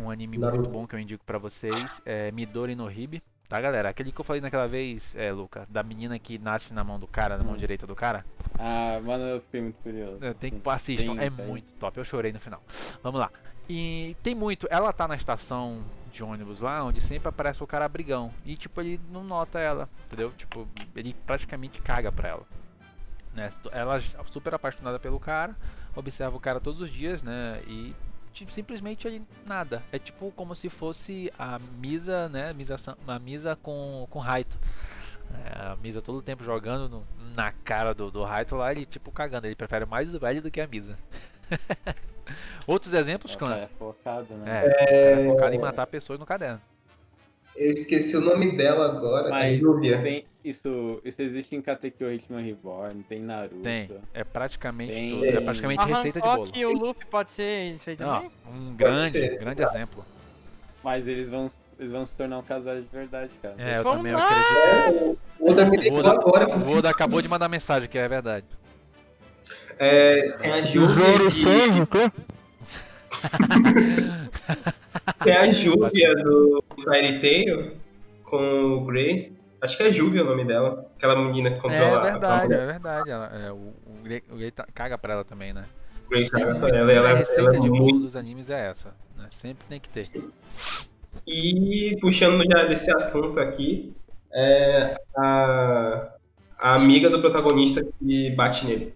[0.00, 0.60] um anime Naruto.
[0.62, 2.00] muito bom que eu indico pra vocês.
[2.04, 3.22] É Midori no Hibi.
[3.48, 3.88] Tá, galera?
[3.88, 7.08] Aquele que eu falei naquela vez, é, Luca, da menina que nasce na mão do
[7.08, 7.56] cara, na mão Hum.
[7.56, 8.24] direita do cara.
[8.56, 10.24] Ah, mano, eu fiquei muito curioso.
[10.24, 11.98] É, Tem que assistam, tem é muito top.
[11.98, 12.62] Eu chorei no final.
[13.02, 13.28] Vamos lá.
[13.68, 14.68] E tem muito.
[14.70, 18.32] Ela tá na estação de ônibus lá, onde sempre aparece o cara brigão.
[18.44, 20.30] E tipo, ele não nota ela, entendeu?
[20.36, 22.46] Tipo, ele praticamente caga pra ela.
[23.34, 23.50] Né?
[23.72, 24.00] Ela é
[24.30, 25.56] super apaixonada pelo cara,
[25.96, 27.60] observa o cara todos os dias, né?
[27.66, 27.94] E
[28.40, 29.82] tipo, simplesmente ele nada.
[29.92, 32.52] É tipo como se fosse a Misa, né?
[32.52, 32.76] Misa,
[33.06, 34.58] a Misa com, com Raito.
[35.32, 38.84] É, a Misa todo o tempo jogando no- na cara do, do Raito lá, ele
[38.84, 39.46] tipo cagando.
[39.46, 40.98] Ele prefere mais o velho do que a Misa.
[42.66, 43.56] Outros exemplos, Ela clã?
[43.56, 44.62] é focado, né?
[44.66, 46.60] É, é focado em matar pessoas no caderno.
[47.60, 49.28] Eu esqueci o nome dela agora.
[49.28, 50.00] é Mas Júlia.
[50.00, 53.56] tem, isso, isso existe em Katekyo Hitman Reborn, tem Naruto.
[53.62, 53.90] Tem.
[54.14, 55.24] É praticamente Tem- tudo.
[55.26, 56.48] É praticamente A receita de bolo.
[56.54, 58.30] E o Luffy pode ser isso aí Não, também?
[58.50, 59.38] um grande, ser.
[59.38, 60.02] grande exemplo.
[60.82, 63.54] Mas eles vão, eles vão se tornar um casal de verdade, cara.
[63.58, 64.26] É, eu Vamos também lá!
[64.86, 65.18] acredito.
[65.38, 66.48] O Oda me O Oda, agora.
[66.48, 68.46] o Oda acabou de mandar mensagem, que é verdade.
[69.78, 71.28] É, tem a Júlia.
[71.28, 71.44] de-
[75.24, 77.76] Tem a Júlia do Fairy Tail
[78.24, 79.32] com o Grey.
[79.60, 80.86] Acho que é Júlia o nome dela.
[80.96, 83.10] Aquela menina que controla É verdade, é verdade.
[83.10, 85.64] Ela- é, o, o, Grey- o Grey tá- caga pra ela também, né?
[86.08, 86.52] Grey, Tem cara.
[86.54, 87.98] muito, Ela, ela, a ela receita é de bolo muito.
[88.00, 88.94] dos animes é essa.
[89.16, 89.26] Né?
[89.30, 90.08] Sempre tem que ter.
[91.26, 93.92] E puxando já desse assunto aqui,
[94.32, 96.08] é a,
[96.58, 98.94] a amiga do protagonista que bate nele.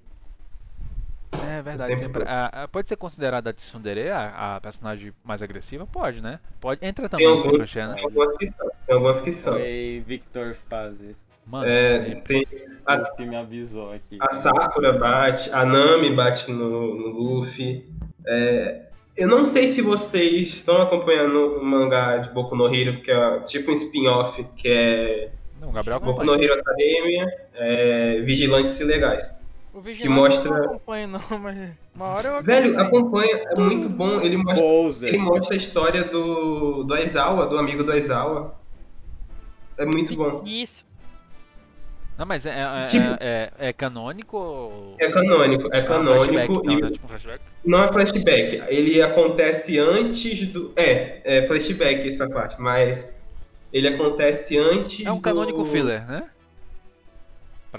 [1.43, 1.97] É verdade.
[1.99, 5.87] sempre- a- a- pode ser considerada a Tsundere a, a personagem mais agressiva?
[5.87, 6.39] Pode, né?
[6.61, 6.85] Pode.
[6.85, 7.95] Entra Tem também, alguns, Sebastião, né?
[7.97, 8.71] tem algumas que são.
[8.87, 9.53] Tem algumas que são.
[9.55, 11.17] Foi Victor Fazes
[11.47, 12.47] Mano, É, tem
[12.87, 14.17] a, que me avisou aqui.
[14.19, 17.87] a Sakura bate, a Nami bate no, no Luffy.
[18.27, 23.11] É, eu não sei se vocês estão acompanhando o mangá de Boku no Hero, que
[23.11, 26.39] é tipo um spin-off, que é Não, Gabriel Boku acompanha.
[26.39, 29.31] no Hero Academia, é, Vigilantes Ilegais.
[29.75, 33.89] O Que mostra- eu não acompanho não, mas uma hora eu Velho, acompanha, é muito
[33.89, 34.21] bom.
[34.21, 35.09] Ele mostra.
[35.09, 38.55] Ele mostra a história do, do Aizawa, do amigo do Aizawa.
[39.77, 40.45] É muito bom.
[40.47, 40.87] Isso.
[42.17, 44.97] Não, mas é, é, Tipo- é, é- é canônico ou.
[45.01, 46.91] É canônico, é Ah, flashback, canônico não, e né?
[46.93, 47.41] Tipo um flashback?
[47.67, 48.63] não é flashback.
[48.69, 50.73] Ele acontece antes do.
[50.77, 53.09] É, é flashback essa parte, mas
[53.73, 55.05] ele acontece antes.
[55.05, 55.65] É um canônico do...
[55.65, 56.31] filler, né?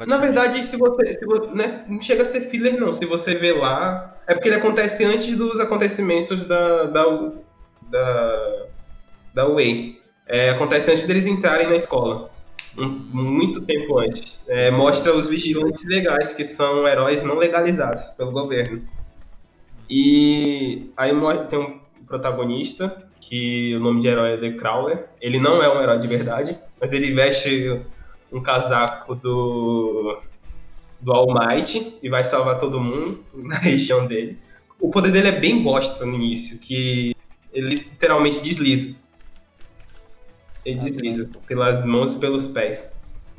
[0.05, 1.13] Na verdade, se você.
[1.13, 2.91] Se você né, não chega a ser filler, não.
[2.91, 4.13] Se você vê lá.
[4.27, 6.85] É porque ele acontece antes dos acontecimentos da.
[6.85, 7.31] da,
[7.89, 8.65] da,
[9.33, 10.01] da Way.
[10.27, 12.29] É, acontece antes deles entrarem na escola.
[12.75, 14.41] Muito tempo antes.
[14.47, 18.81] É, mostra os vigilantes legais, que são heróis não legalizados pelo governo.
[19.89, 21.11] E aí
[21.49, 25.05] tem um protagonista, que o nome de herói é The Crawler.
[25.21, 27.81] Ele não é um herói de verdade, mas ele veste
[28.35, 30.19] um casaco do
[30.99, 34.39] do All Might e vai salvar todo mundo na região dele.
[34.79, 37.15] O poder dele é bem bosta no início, que
[37.53, 38.95] ele literalmente desliza.
[40.65, 42.89] Ele desliza pelas mãos e pelos pés.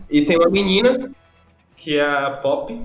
[0.09, 1.11] E tem uma menina,
[1.75, 2.81] que é a Pop,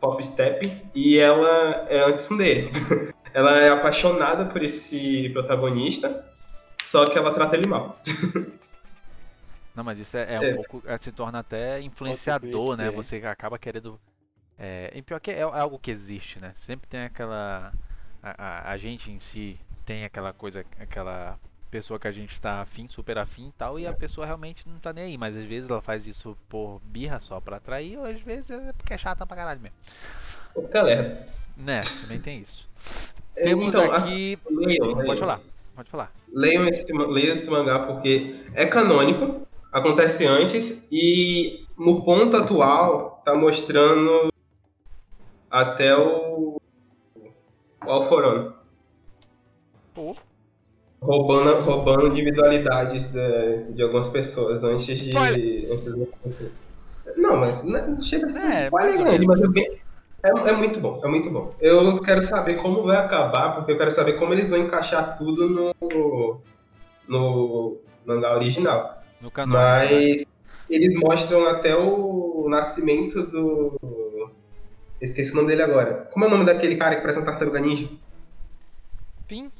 [0.00, 2.70] Pop Step, e ela é antes dele.
[3.32, 6.24] ela é apaixonada por esse protagonista,
[6.80, 7.98] só que ela trata ele mal.
[9.74, 10.54] Não, mas isso é, é um É.
[10.54, 10.82] pouco.
[10.86, 12.88] é, se torna até influenciador, né?
[12.88, 12.90] é.
[12.90, 13.98] Você acaba querendo.
[14.58, 16.52] É, e pior que é, algo que existe, né?
[16.54, 17.72] Sempre tem aquela.
[18.22, 21.38] A, a, a gente em si tem aquela coisa, aquela
[21.70, 24.78] pessoa que a gente tá afim, super afim e tal, e a pessoa realmente não
[24.78, 25.18] tá nem aí.
[25.18, 28.72] Mas às vezes ela faz isso por birra só pra atrair, ou às vezes é
[28.74, 29.76] porque é chata pra caralho mesmo.
[30.54, 31.26] Fica lerda.
[31.56, 32.68] Né, também tem isso.
[33.36, 34.38] É, Temos então, aqui.
[34.48, 34.94] leiam.
[34.94, 35.40] Pode falar,
[35.74, 36.12] pode falar.
[36.32, 43.34] Leiam esse, leiam esse mangá porque é canônico, acontece antes e no ponto atual tá
[43.34, 44.28] mostrando
[45.50, 46.56] até o,
[47.84, 48.54] o Alforano.
[49.92, 50.14] Pô.
[51.02, 55.68] Roubando, roubando individualidades de, de algumas pessoas antes de.
[55.70, 56.52] Antes de acontecer.
[57.16, 59.80] Não, mas não chega a ser É, spoiler grande, mas é, bem-
[60.22, 61.54] é, é muito bom, é muito bom.
[61.60, 65.46] Eu quero saber como vai acabar, porque eu quero saber como eles vão encaixar tudo
[65.48, 66.40] no,
[67.06, 69.03] no mangá original.
[69.24, 69.56] No canal.
[69.56, 70.26] Mas
[70.68, 74.30] eles mostram até o nascimento do.
[75.00, 76.06] Esqueci o nome dele agora.
[76.12, 77.88] Como é o nome daquele cara que parece uma tartaruga ninja?
[79.26, 79.50] Fim.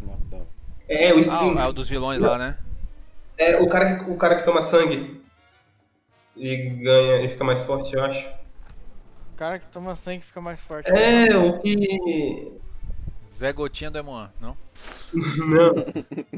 [0.86, 1.54] É, o Ah, Spin.
[1.54, 2.58] o- é o dos vilões lá, né?
[3.38, 5.24] É o cara, que, o cara que toma sangue
[6.36, 8.28] e ganha e fica mais forte, eu acho.
[9.32, 10.90] O cara que toma sangue fica mais forte.
[10.92, 12.52] É, o que.
[13.34, 14.56] Zé Gotinha do Emoan, não?
[15.14, 15.74] Não.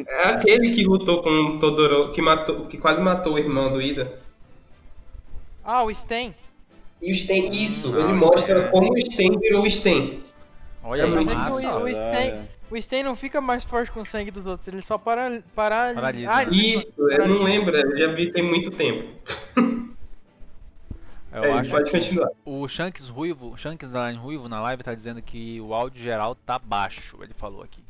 [0.06, 3.80] É aquele que lutou com o Todoro, que matou, que quase matou o irmão do
[3.82, 4.18] Ida.
[5.64, 6.35] Ah, o Sten.
[7.02, 10.22] E o Sten, isso, Não, ele mostra é- como o Sten virou o Sten.
[10.82, 11.78] Olha É aí, muito massa.
[11.78, 14.80] o, o Sten, o Sten não fica mais forte com o sangue dos outros, ele
[14.82, 16.44] só para, para, Paralisa, Ah?
[16.44, 19.09] Isso, eu não lembro, eu já vi tem muito tempo.
[21.37, 22.31] Eu é, acho pode continuar.
[22.46, 26.59] O Shanks Ruivo, Shanks Line Ruivo na live tá dizendo que o áudio geral tá
[26.59, 27.85] baixo, ele falou aqui.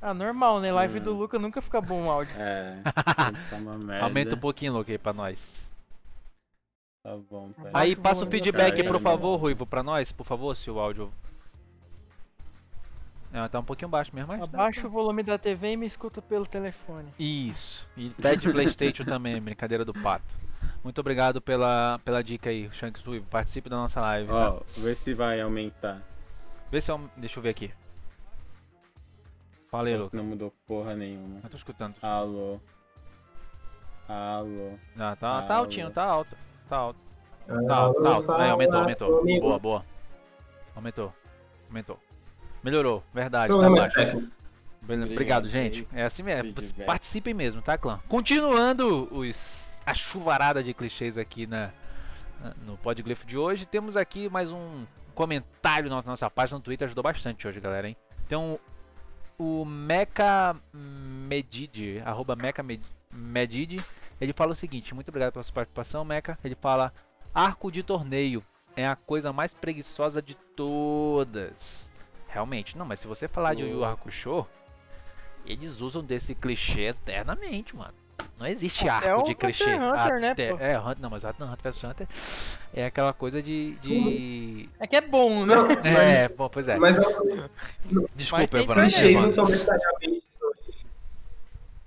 [0.00, 0.70] Ah, normal, né?
[0.70, 1.02] Live Hum.
[1.02, 2.34] do Luca nunca fica bom o áudio.
[2.38, 2.78] É,
[3.50, 4.04] tá uma merda.
[4.04, 5.72] Aumenta um pouquinho, Luke, aí pra nós.
[7.02, 7.70] Tá bom, pera.
[7.70, 10.78] Baixa Aí passa o feedback, cara, por favor, Ruivo, pra nós, por favor, se o
[10.78, 11.12] áudio...
[13.32, 14.42] É, tá um pouquinho baixo mesmo, mas...
[14.42, 17.08] Abaixa o volume da TV e me escuta pelo telefone.
[17.18, 17.88] Isso.
[17.96, 20.36] E pede Playstation também, brincadeira do pato.
[20.82, 23.26] Muito obrigado pela, pela dica aí, Shanks Ruivo.
[23.26, 24.28] Participe da nossa live.
[24.28, 24.52] tá?
[24.52, 26.02] Ó, vê se vai aumentar.
[26.70, 27.00] Vê se eu...
[27.16, 27.72] Deixa eu ver aqui.
[29.72, 30.14] Aí, Luke.
[30.14, 31.40] Não mudou porra nenhuma.
[31.42, 31.94] Eu tô escutando.
[32.02, 32.60] Alô.
[34.08, 34.78] Alô.
[34.98, 35.64] Ah, tá, tá Alô.
[35.64, 36.36] altinho, tá alto.
[36.68, 36.98] Tá alto.
[37.46, 38.32] Tá alto, tá alto.
[38.32, 39.24] Aí, aumentou, aumentou.
[39.40, 39.84] Boa, boa.
[40.76, 41.12] Aumentou.
[41.68, 41.98] Aumentou.
[42.62, 44.28] Melhorou, verdade, tá Problema baixo.
[44.82, 45.88] Obrigado, Obrigado, gente.
[45.92, 46.54] É assim mesmo.
[46.84, 48.00] Participem mesmo, tá, clã?
[48.08, 51.70] Continuando os, a chuvarada de clichês aqui na,
[52.64, 56.86] no Podglifo de hoje, temos aqui mais um comentário na nossa página no Twitter.
[56.86, 57.96] Ajudou bastante hoje, galera, hein?
[58.26, 58.58] Então,
[59.38, 63.84] o Mecha Medid, arroba Mecha Med- Medid,
[64.20, 66.38] ele fala o seguinte: muito obrigado pela sua participação, Mecha.
[66.44, 66.92] Ele fala:
[67.34, 68.42] arco de torneio
[68.76, 71.90] é a coisa mais preguiçosa de todas.
[72.28, 74.46] Realmente, não, mas se você falar de Yu Yu Hakusho,
[75.44, 77.92] eles usam desse clichê eternamente, mano.
[78.38, 79.74] Não existe Até arco de clichê.
[79.74, 80.58] Hunter, né, pô?
[80.58, 82.08] É, Hunter, não, mas Hunter Hunter vs Hunter
[82.74, 83.72] é aquela coisa de.
[83.76, 84.68] de...
[84.80, 85.54] É que é bom, né?
[85.54, 86.76] Não, É, mas, bom, pois é.
[86.76, 87.00] mas é
[88.16, 88.82] Desculpa, tem Evandro.
[88.82, 90.22] clichês não são necessariamente.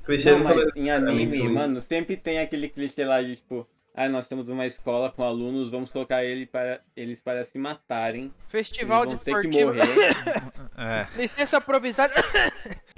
[0.06, 3.68] Clichês Não, não, são mas em anime, mano, sempre tem aquele clichê lá de tipo,
[3.98, 8.34] ah, nós temos uma escola com alunos, vamos colocar ele para, eles para se matarem.
[8.50, 9.86] Festival eles vão ter que morrer.
[10.78, 11.08] É.
[11.16, 12.14] Licença provisória.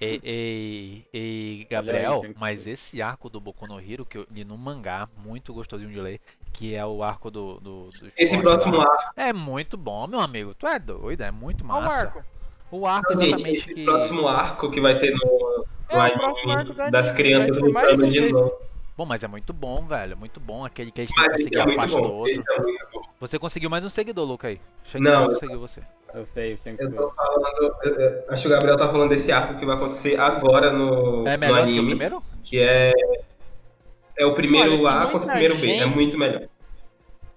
[0.02, 4.58] E, e, e, Gabriel, mas esse arco do Boku no Hero, que eu li no
[4.58, 6.20] mangá, muito gostosinho de ler,
[6.52, 7.60] que é o arco do.
[7.60, 10.56] do, do Esse esporte próximo arco, É muito bom, meu amigo.
[10.56, 12.06] Tu é doido, é muito massa.
[12.06, 12.24] Marco.
[12.72, 13.86] O arco gente, exatamente esse que.
[13.86, 18.32] próximo arco que vai ter no, no É, arco anime das anime, crianças lutando de
[18.32, 18.68] novo.
[18.98, 20.18] Bom, mas é muito bom, velho.
[20.18, 20.66] Muito bom.
[20.66, 22.28] Aquele que a gente tem que conseguir é a do bom.
[22.28, 22.70] Esse outro.
[22.70, 23.00] é.
[23.20, 24.60] Você conseguiu mais um seguidor, Luca aí.
[24.86, 25.82] Cheguei Não, conseguiu você.
[26.14, 27.76] Eu sei, eu tenho que Eu tô falando.
[27.84, 31.38] eu- Acho que o Gabriel tá falando desse arco que vai acontecer agora no, É
[31.38, 31.88] no melhor que o anime.
[31.90, 32.24] primeiro?
[32.44, 32.92] Que é.
[34.18, 35.70] É o primeiro Olha, A contra o primeiro B.
[35.76, 36.48] É gente- muito melhor.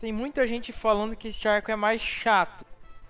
[0.01, 2.64] Tem muita gente falando que esse arco é mais chato.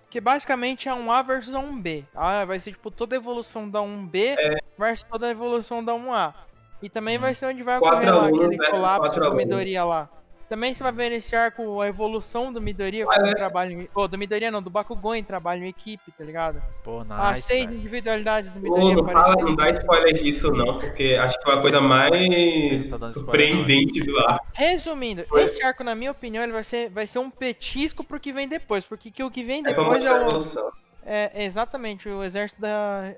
[0.09, 2.03] Que basicamente é um A versus um B.
[2.13, 4.57] Ah, vai ser tipo toda a evolução da 1B É.
[4.77, 6.35] versus toda a evolução da 1A.
[6.83, 9.37] E também vai ser onde vai ocorrer lá aquele colapso alunos.
[9.37, 10.09] Midoriya lá.
[10.49, 13.37] Também você vai ver nesse arco a evolução do Midoriya como Olha.
[13.37, 13.89] trabalho em...
[13.95, 16.61] Ô, do Midoriya não, do Bakugou em trabalho em equipe, tá ligado?
[16.83, 17.47] Pô, As nice.
[17.47, 17.77] seis velho.
[17.79, 21.61] individualidades do Midoriya não, fala, não dá spoiler disso não, porque acho que foi a
[21.61, 24.45] coisa mais Tá surpreendente do arco.
[24.53, 25.45] Resumindo, Foi.
[25.45, 28.49] esse arco, na minha opinião, ele vai ser, vai ser um petisco pro que vem
[28.49, 28.85] depois.
[28.85, 30.73] Porque que o que vem É depois é, a o, evolução.
[31.07, 33.15] é é exatamente o exército da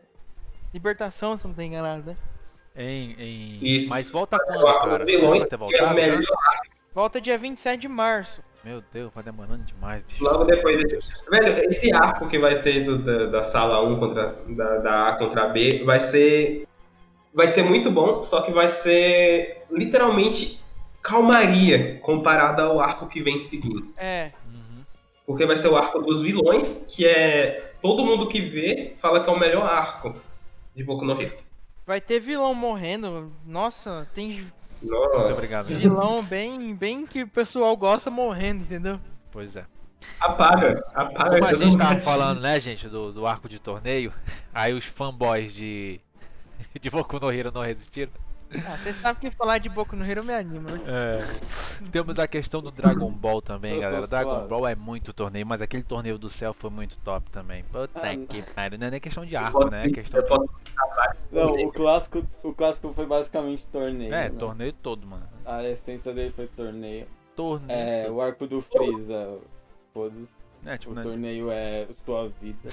[0.74, 2.16] libertação, se não tô enganado, né?
[2.76, 3.58] Em, em...
[3.76, 3.90] Isso.
[3.90, 5.04] Mas volta O quando, arco cara?
[5.04, 5.94] dos vilões, Vai ter que é o voltado, já?
[5.94, 6.22] melhor
[6.94, 8.42] Volta dia 27 de março.
[8.64, 10.22] Meu Deus, vai demorando demais, bicho.
[10.22, 10.98] Logo depois desse.
[11.30, 14.36] Velho, esse arco que vai ter do- da, da sala 1 contra.
[14.48, 16.66] Da, da A contra a B vai ser.
[17.34, 20.60] Vai ser muito bom, só que vai ser literalmente
[21.02, 23.92] calmaria comparado ao arco que vem seguindo.
[23.96, 24.84] É, Uhum.
[25.26, 27.72] Porque vai ser o arco dos vilões, que é.
[27.82, 30.14] Todo mundo que vê fala que é o melhor arco
[30.76, 31.34] de Boku no Hero.
[31.86, 33.32] Vai ter vilão morrendo.
[33.44, 34.46] Nossa, tem
[34.82, 35.18] Nossa.
[35.18, 35.66] Muito obrigado.
[35.66, 39.00] vilão bem, bem que o pessoal gosta morrendo, entendeu?
[39.30, 39.64] Pois é.
[40.20, 41.38] Apaga, apaga.
[41.38, 44.12] Como a gente tava falando, né, gente, do, do arco de torneio,
[44.52, 46.00] aí os fanboys de,
[46.80, 48.12] de Boku no Hero não resistiram.
[48.66, 50.80] Ah, vocês sabem que falar de Boku no Hero me anima, né?
[50.86, 51.88] É.
[51.90, 54.06] Temos a questão do Dragon Ball também, galera.
[54.06, 54.48] Dragon suave.
[54.48, 57.64] Ball é muito torneio, mas aquele torneio do céu foi muito top também.
[57.64, 58.78] Puta Ah, que pariu.
[58.78, 59.86] Não é nem questão de arco, né?
[59.86, 60.28] É questão de...
[61.30, 64.14] Não, o clássico, o clássico foi basicamente torneio.
[64.14, 64.36] É, né?
[64.38, 65.26] torneio todo, mano.
[65.44, 67.06] A essência dele foi torneio.
[67.34, 67.78] Torneio.
[67.78, 69.38] É, o arco do Freeza.
[69.94, 70.28] Foda-se.
[70.64, 71.02] É, tipo, O né?
[71.02, 72.70] torneio é sua vida.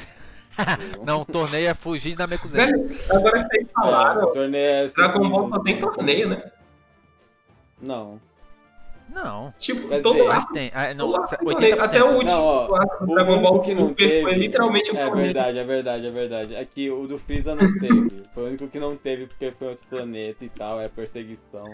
[1.06, 2.60] Não, torneio é fugir da Mekuzen.
[2.60, 4.88] Velho, agora que vocês É, falaram, o torneio é.
[4.88, 6.44] Dragon Ball só tem torneio, né?
[7.82, 8.20] Não.
[9.12, 10.54] Não, Tipo, Quer todo dizer, arco.
[10.54, 10.72] tem.
[10.72, 11.76] ah, Não, todo arco se- tem torneio.
[11.78, 11.82] 80%.
[11.84, 14.92] Até o último Não, ó, arco do Dragon Ball que não Super foi teve- literalmente
[14.92, 15.26] um É torneio.
[15.34, 16.56] verdade, é verdade, é verdade.
[16.56, 18.24] É que o do Freeza não teve.
[18.36, 21.66] Foi o único que não teve porque foi outro planeta e tal, é perseguição.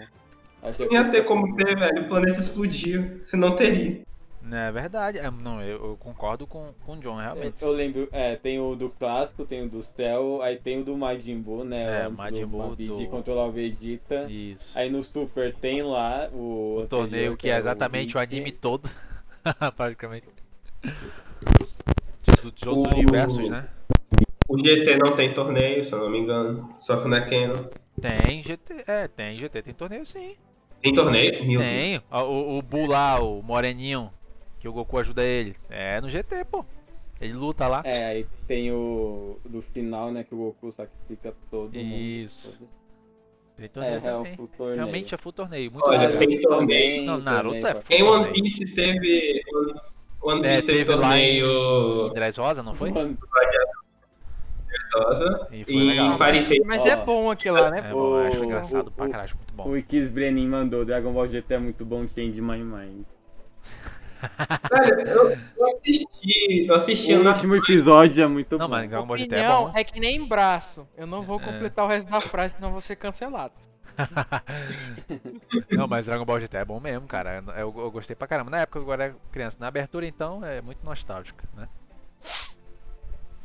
[0.62, 2.02] Acho Não que ia ter como ter, velho.
[2.04, 3.20] O planeta explodiu.
[3.20, 4.00] Se não teria.
[4.48, 5.18] Não, é verdade.
[5.18, 7.60] É, não, eu, eu concordo com, com o John, realmente.
[7.62, 10.96] Eu lembro, é, tem o do clássico, tem o do céu, aí tem o do
[10.96, 11.82] Majin Buu, né?
[11.82, 14.26] É, antes Majin do Buu do- controlar o Vegeta.
[14.30, 14.78] Isso.
[14.78, 16.82] Aí no Super tem lá o.
[16.82, 18.34] O torneio que é o exatamente o Hit.
[18.34, 18.88] anime todo.
[19.76, 20.26] Praticamente.
[22.22, 23.68] Tipo, de outros O- universos, né?
[24.48, 26.72] O GT não tem torneio, se eu não me engano.
[26.78, 27.64] Só que não é Canon.
[28.00, 28.84] Tem GT.
[28.86, 30.36] É, tem GT, tem torneio sim.
[30.80, 31.44] Tem torneio?
[31.44, 31.62] Meu Deus.
[31.62, 32.00] Tem.
[32.10, 34.10] Ó, O, o Buu lá, o Moreninho,
[34.66, 35.54] que o Goku ajuda ele.
[35.70, 36.64] É no GT, pô.
[37.20, 37.82] Ele luta lá.
[37.84, 40.24] É, aí tem o do final, né?
[40.24, 41.76] Que o Goku sacrifica todo mundo.
[41.76, 42.52] Isso.
[43.56, 44.76] Tem É, torneio é o torneio.
[44.76, 45.70] Realmente é full torneio.
[45.72, 46.18] Muito Olha, legal.
[46.18, 46.58] tem torneio.
[46.60, 48.42] também, Não, Naruto torneio é full Em One torneio.
[48.44, 49.42] Piece teve.
[50.20, 52.10] One É, Piece teve, teve lá em torneio.
[52.12, 52.90] Dress Rosa, não foi?
[55.52, 56.18] E foi E legal.
[56.18, 56.62] Fairy Tail.
[56.66, 57.78] Mas é bom aquilo lá, né?
[57.78, 59.68] É bom, eu acho O- engraçado o- pra o- caralho, acho muito bom.
[59.68, 63.04] O Ikis Brenin mandou, Dragon Ball GT é muito bom, change my mind.
[64.70, 66.66] Velho, eu, eu assisti.
[66.66, 68.74] Eu assisti O na último episódio é muito Não, bom.
[68.74, 69.78] mas Dragon Ball GT é Opinião bom.
[69.78, 70.86] é que nem braço.
[70.96, 71.44] Eu não vou É.
[71.44, 73.54] completar o resto da frase, senão vou ser cancelado.
[75.76, 77.42] Não, mas Dragon Ball GT é bom mesmo, cara.
[77.56, 78.50] Eu, eu gostei pra caramba.
[78.50, 79.56] Na época eu era criança.
[79.58, 81.66] Na abertura, então, é muito nostálgica, né?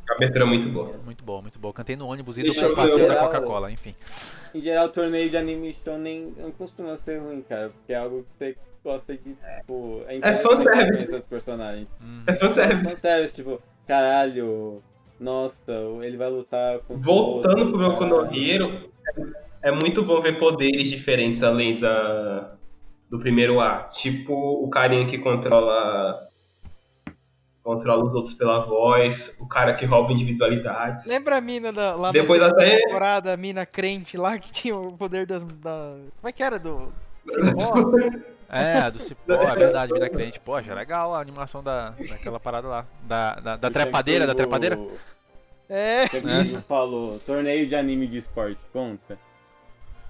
[0.09, 0.97] A abertura é muito boa.
[1.05, 1.71] Muito bom, muito bom.
[1.71, 3.95] Cantei no ônibus pro eu passeio da Coca-Cola, enfim.
[4.53, 7.69] Em geral, torneio de anime shonen não costuma ser ruim, cara.
[7.69, 10.01] Porque é algo que você gosta de, tipo...
[10.07, 10.91] É interessante fanservice.
[11.05, 11.87] conhecer os personagens.
[12.01, 12.95] Hum, É fanservice.
[12.95, 14.81] Fanservice, tipo, caralho...
[15.19, 16.97] Nossa, ele vai lutar com...
[16.99, 18.43] Voltando pro Boku no Caralho.
[18.43, 18.89] Hero,
[19.63, 22.55] é é muito bom ver poderes diferentes além da,
[23.07, 23.87] do primeiro ar.
[23.89, 26.27] Tipo o carinha que controla
[27.61, 31.05] controla os outros pela voz, o cara que rouba individualidades.
[31.05, 34.97] Lembra a mina da, lá Depois até- temporada, a mina crente lá que tinha o
[34.97, 35.43] poder das.
[35.43, 35.99] Da...
[36.19, 36.57] Como é que era?
[36.57, 36.91] Do.
[38.51, 40.39] É, do Cipó, é verdade, vida crente.
[40.39, 42.85] Poxa, legal a animação da, daquela parada lá.
[43.03, 44.77] Da, da, da trepadeira, da o- trepadeira.
[45.69, 46.01] É.
[46.03, 49.17] Já que o Gugu falou, torneio de anime de esporte, conta?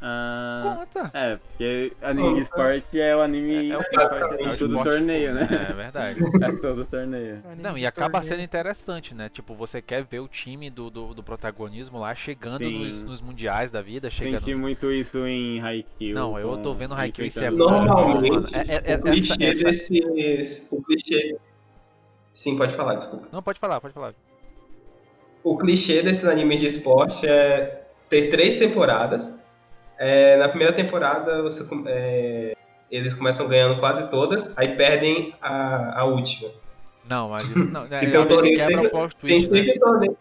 [0.03, 1.11] Ah, Conta.
[1.13, 3.81] é, porque anime de esporte é o anime É, é o
[4.49, 5.47] é todo torneio, né?
[5.69, 6.19] É verdade.
[6.41, 7.43] É todo torneio.
[7.59, 9.29] Não, e acaba sendo interessante, né?
[9.29, 13.69] Tipo, você quer ver o time do, do, do protagonismo lá chegando nos, nos mundiais
[13.69, 14.39] da vida, chegando.
[14.39, 16.15] Senti muito isso em Haikyuu.
[16.15, 18.55] Não, eu tô vendo Haikyuu, isso é Normalmente.
[18.55, 20.67] É- é- o clichê essa- essa- desses.
[20.71, 21.37] O clichê.
[22.33, 23.27] Sim, pode falar, desculpa.
[23.31, 24.15] Não, pode falar, pode falar.
[25.43, 29.29] O clichê desses animes de esporte é ter três temporadas.
[30.03, 32.55] É, na primeira temporada você é,
[32.89, 36.49] eles começam ganhando quase todas, aí perdem a, a última.
[37.07, 37.85] Não, mas isso não.
[37.91, 39.57] É, Então, torneio quebra sempre- Tem twist, né?
[39.63, 40.17] sempre torneio.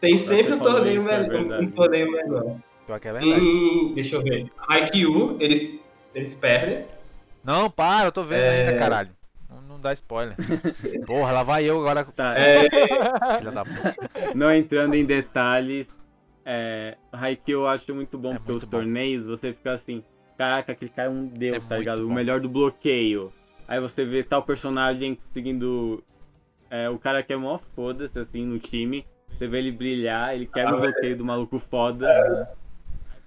[0.00, 1.30] Tem sempre um torneio isso, é menor.
[1.38, 1.64] verdade.
[1.64, 2.56] um torneio menor.
[2.90, 3.24] É.
[3.26, 4.50] Em, deixa eu ver.
[4.68, 5.78] Haikyuu, eles,
[6.14, 6.84] eles perdem.
[7.44, 8.60] Não, para, eu tô vendo É.
[8.60, 9.10] ainda, caralho.
[9.50, 10.36] Não, não dá spoiler.
[11.06, 12.04] Porra, lá vai eu agora.
[12.04, 12.68] Tá, É,
[13.38, 13.94] Filha da puta.
[14.34, 15.88] não entrando em detalhes,
[16.50, 18.78] é, Haikyuu eu acho muito bom É porque muito os bom.
[18.78, 20.02] torneios você fica assim,
[20.38, 22.04] caraca, aquele cara é um deus, É tá ligado?
[22.04, 22.14] O bom.
[22.14, 23.30] melhor do bloqueio.
[23.68, 26.02] Aí você vê tal personagem seguindo
[26.70, 29.04] é, o cara que é mó foda-se assim no time.
[29.36, 32.48] Você vê ele brilhar, ele quebra Ah, o bloqueio do maluco foda.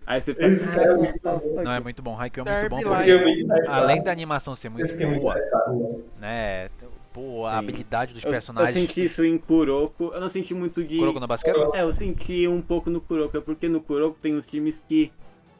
[0.05, 0.47] Aí você fica.
[0.47, 2.19] Esse cara é muito "Caraca, Não, é muito bom.
[2.19, 2.95] Haikyuu é muito bom.
[2.95, 6.69] Porque, além da animação ser muito boa, hypado, né?
[7.13, 7.57] Pô, a Sim.
[7.59, 8.73] habilidade dos Eu, eu personagens.
[8.73, 10.11] senti isso em Kuroko.
[10.13, 10.97] Eu não senti muito de.
[10.97, 11.57] Kuroko no basquete?
[11.73, 15.11] É, eu senti um pouco no Kuroko, é porque no Kuroko tem uns times que.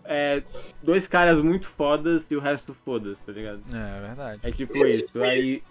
[0.04, 0.42] É,
[0.82, 3.62] dois caras muito fodas e o resto foda-se, tá ligado?
[3.74, 4.40] É, é verdade.
[4.44, 5.22] É tipo isso.
[5.22, 5.62] Aí.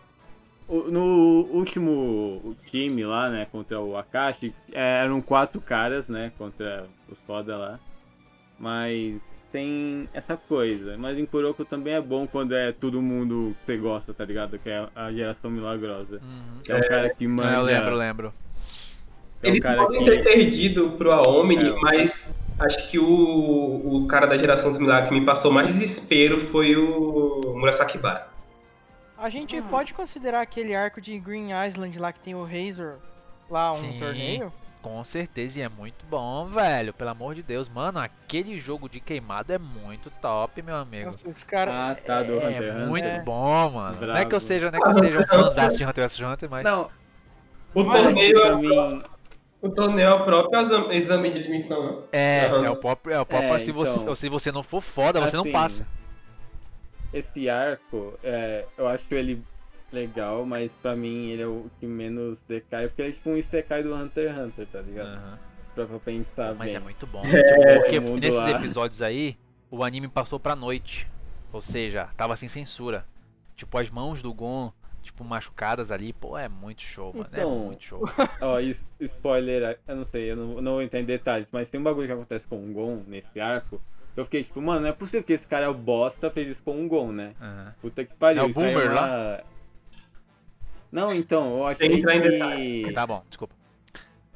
[0.68, 7.18] No último time lá, né, contra o Akashi, é, eram quatro caras, né, contra os
[7.26, 7.80] foda lá.
[8.56, 9.20] Mas
[9.52, 10.96] tem essa coisa.
[10.96, 14.58] Mas em Kuroko também é bom quando é todo mundo que você gosta, tá ligado?
[14.58, 16.16] Que é a geração milagrosa.
[16.16, 16.60] Uhum.
[16.68, 17.52] É o cara que manda.
[17.52, 18.34] Eu lembro, eu lembro.
[19.42, 20.10] É cara podem que.
[20.10, 21.72] ter perdido pro Aomni, É.
[21.80, 26.38] mas acho que o, o cara da geração dos milagres que me passou mais desespero
[26.38, 28.28] foi o Murasaki Bara.
[29.16, 32.94] A gente pode considerar aquele arco de Green Island lá que tem o Razor
[33.50, 33.98] lá um Sim.
[33.98, 34.52] torneio?
[34.82, 36.94] Com certeza, e é muito bom, velho.
[36.94, 41.10] Pelo amor de Deus, mano, aquele jogo de queimado é muito top, meu amigo.
[41.10, 41.74] Nossa, os caras.
[41.74, 42.86] Ah, tá, do é Hunter Hunter.
[42.88, 43.20] muito É.
[43.20, 44.06] bom, mano.
[44.10, 44.40] Não é que eu Bravo.
[44.40, 46.64] seja, não é que eu seja um fãzaço de Hunter x Hunter, mas.
[46.64, 46.90] Não,
[47.74, 49.02] O torneio, mim.
[49.62, 50.60] o torneio é o próprio
[50.92, 52.08] exame, de admissão, né?
[52.12, 52.64] É, Aham.
[52.64, 54.14] é o próprio, é o próprio É, se, você, então.
[54.14, 55.86] se você não for foda, você não Assim, passa.
[57.12, 59.42] Esse arco, é, eu acho ele
[59.92, 63.36] legal, mas pra mim ele é o que menos decai, porque ele é tipo um
[63.36, 65.08] Isekai do Hunter x Hunter, tá ligado?
[65.16, 65.38] Aham.
[65.74, 66.76] Pra, pra pensar Mas bem.
[66.76, 67.22] é muito bom.
[67.24, 68.50] É, porque o mundo nesses lá.
[68.50, 69.36] episódios aí,
[69.70, 71.06] o anime passou pra noite.
[71.52, 73.04] Ou seja, tava sem censura.
[73.56, 74.72] Tipo, as mãos do Gon,
[75.02, 76.12] tipo, machucadas ali.
[76.12, 77.28] Pô, é muito show, mano.
[77.32, 78.02] Então, é muito show.
[78.42, 81.80] Ó, is- spoiler, eu não sei, eu não, eu não vou entender detalhes, mas tem
[81.80, 83.80] um bagulho que acontece com o Gon nesse arco.
[84.16, 86.62] Eu fiquei tipo, mano, não é possível que esse cara é o bosta fez isso
[86.64, 87.34] com o Gon, né?
[87.40, 87.74] Aham.
[87.80, 88.42] Puta que pariu.
[88.42, 89.40] É o isso aí Boomer uma...
[90.90, 92.92] Não, então, eu achei entrar em que.
[92.92, 93.59] Tá bom, desculpa.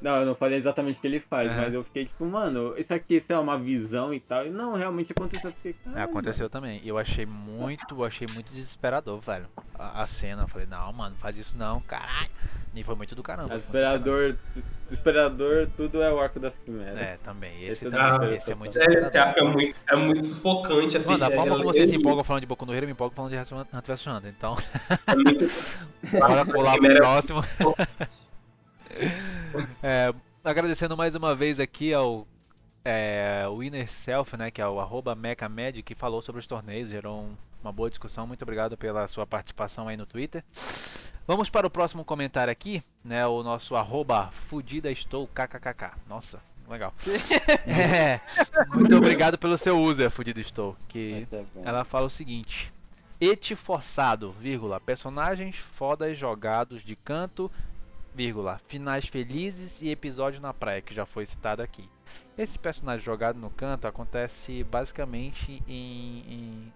[0.01, 2.93] Não, eu não falei exatamente o que ele faz, mas eu fiquei tipo, mano, isso
[2.93, 4.45] aqui isso é uma visão e tal.
[4.45, 5.49] E não, realmente aconteceu.
[5.49, 6.81] Eu fiquei, É, "Caralho, aconteceu também.
[6.83, 9.47] E eu achei muito, eu achei muito desesperador, velho.
[9.73, 12.29] A, a cena, eu falei, não, mano, faz isso não, caralho.
[12.75, 13.47] E foi muito do caramba.
[13.47, 14.35] mano." foi muito do Desesperador,
[14.89, 16.97] desesperador, tudo é o arco das quimeras.
[16.97, 17.63] É, também.
[17.63, 18.83] Esse, Esse também, é esse é muito É,
[19.39, 21.07] é muito, é muito sufocante, assim.
[21.07, 22.83] Mano, da é- forma como é- você se é- empolga falando de Boku no Hero,
[22.83, 24.33] eu me empolgo falando de Hunter x Hunter.
[24.37, 24.55] Então,
[25.07, 25.45] É muito...
[26.19, 27.41] bora pular pro próximo.
[29.81, 30.13] É,
[30.43, 32.27] agradecendo mais uma vez aqui ao
[32.83, 37.21] é, Winner Self, né, que é o arroba MechaMed, que falou sobre os torneios, gerou
[37.21, 38.27] um- uma boa discussão.
[38.27, 40.43] Muito obrigado pela sua participação aí no Twitter.
[41.27, 45.91] Vamos para o próximo comentário aqui, né, o nosso arroba Fudida Estou kkkk.
[46.07, 46.93] Nossa, legal.
[47.67, 48.19] É,
[48.75, 51.63] muito obrigado pelo seu user, Fudida Estou, que é bom.
[51.65, 52.71] ela fala o seguinte:
[53.19, 57.51] Et forçado, vírgula, personagens fodas jogados de canto,
[58.15, 61.89] vírgula, finais felizes e episódio na praia, que já foi citado aqui.
[62.37, 66.71] Esse personagem jogado no canto acontece basicamente em,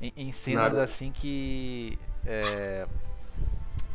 [0.00, 0.82] em, em- cenas Nada.
[0.84, 2.86] assim que é,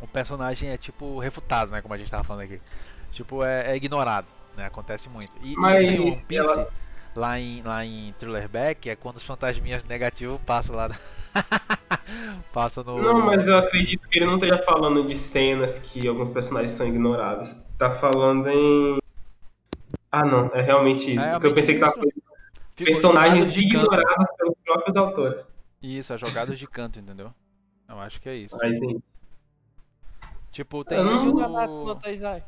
[0.02, 1.82] o personagem é tipo refutado, né?
[1.82, 2.62] Como a gente tava falando aqui.
[3.12, 4.66] Tipo, é, é ignorado, né?
[4.66, 5.32] Acontece muito.
[5.44, 6.70] E, Mas One Piece, ela-
[7.16, 10.90] lá em, lá em Thriller Back, é quando os fantasminhas negativos passam lá.
[10.90, 10.96] na-
[12.54, 13.02] passam no.
[13.02, 16.88] Não, mas eu acredito que ele não esteja falando de cenas que alguns personagens são
[16.88, 17.56] ignorados.
[17.78, 19.00] Tá falando em.
[20.12, 21.26] Ah, não, é realmente isso.
[21.26, 22.12] É porque eu pensei que tava falando
[22.76, 23.76] personagens de canto.
[23.86, 25.42] ignorados pelos próprios autores.
[25.82, 27.32] Isso, é jogados de canto, entendeu?
[27.88, 28.58] Eu acho que é isso.
[28.62, 29.04] Aí tem-
[30.52, 31.96] Tipo, tem não- no.
[31.96, 32.44] Taizai.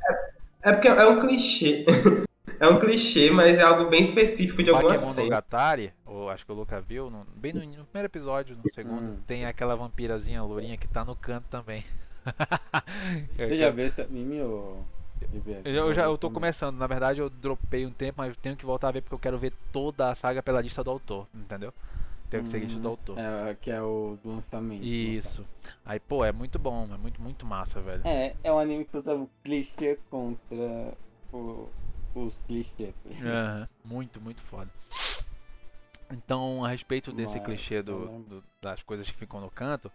[0.62, 1.86] É porque é um clichê.
[2.64, 5.08] é um clichê, mas é algo bem específico de alguma cena.
[5.08, 9.02] Bakemonogatari, ou acho que o Luca viu, no- bem no, no primeiro episódio, no segundo,
[9.02, 9.18] Hum.
[9.28, 11.84] tem aquela vampirazinha lourinha que tá no canto também.
[13.36, 14.86] Você já viu esse anime ou.
[15.64, 18.66] Eu, eu já eu tô começando, na verdade eu dropei um tempo, mas tenho que
[18.66, 21.74] voltar a ver porque eu quero ver toda a saga pela lista do autor, entendeu?
[22.30, 23.18] Tenho que seguir a lista do autor.
[23.20, 24.84] É, que é o do lançamento.
[24.84, 25.46] Isso.
[25.86, 28.02] Aí, pô, é muito bom, é muito, muito massa, velho.
[28.04, 30.94] É, é um anime que usa o clichê contra
[31.32, 31.70] o-
[32.16, 32.94] os clichês.
[33.22, 34.70] Aham, muito, muito foda.
[36.12, 39.92] Então, a respeito desse Mas, clichê do, do- das coisas que ficam no canto,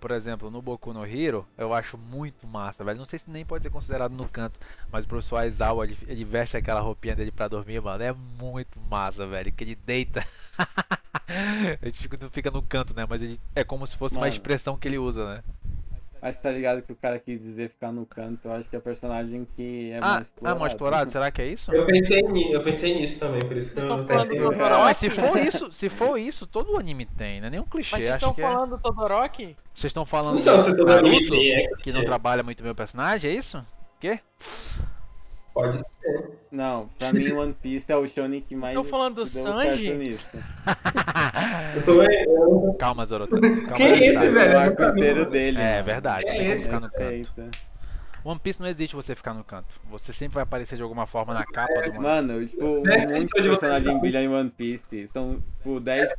[0.00, 2.98] por exemplo, no Boku no Hero, eu acho muito massa, velho.
[2.98, 4.58] Não sei se nem pode ser considerado no canto,
[4.90, 8.02] mas o professor Aizawa, ele, ele veste aquela roupinha dele pra dormir, mano.
[8.02, 9.52] É muito massa, velho.
[9.52, 10.26] Que ele deita.
[11.80, 13.06] a gente fica, fica no canto, né?
[13.08, 14.32] Mas ele, é como se fosse uma Mano.
[14.32, 15.44] expressão que ele usa, né?
[16.22, 18.78] Mas tá ligado que o cara quis dizer ficar no canto, eu acho que é
[18.78, 20.60] personagem que é ah, mais ah, explorado.
[20.60, 21.10] mais explorado?
[21.10, 21.74] Será que é isso?
[21.74, 24.44] Eu pensei, ni- eu pensei nisso também, por isso que Vocês eu estão falando pensei
[24.44, 24.94] do Todoroki?
[24.94, 27.96] Se for isso, se for isso, todo anime tem, não é nenhum clichê.
[27.96, 28.52] Mas vocês estão é.
[28.52, 29.56] falando do Todoroki?
[29.74, 33.34] Vocês estão falando Então, do Naruto, é que não trabalha muito bem o personagem, é
[33.34, 33.66] isso?
[33.98, 34.20] Quê?
[35.54, 36.38] Pode ser.
[36.50, 40.18] Não, pra mim One Piece é o shonen que mais Estão falando do Sanji?
[41.76, 43.38] Eu tô- eu- Calma, Zoroto.
[43.40, 44.70] Calma, Quem é esse, velho?
[44.70, 45.30] O inteiro mano.
[45.30, 45.58] dele.
[45.58, 45.84] É mano.
[45.84, 46.64] verdade, É tem como esse?
[46.64, 47.00] ficar no canto.
[47.10, 47.50] Respeita.
[48.24, 49.68] One Piece não existe você ficar no canto.
[49.90, 52.34] Você sempre vai aparecer de alguma forma na capa do mano.
[52.34, 54.00] Mano, tipo, um É, monte de questão de você personagem saber.
[54.00, 55.06] brilha em One Piece.
[55.08, 56.14] São, tipo, 10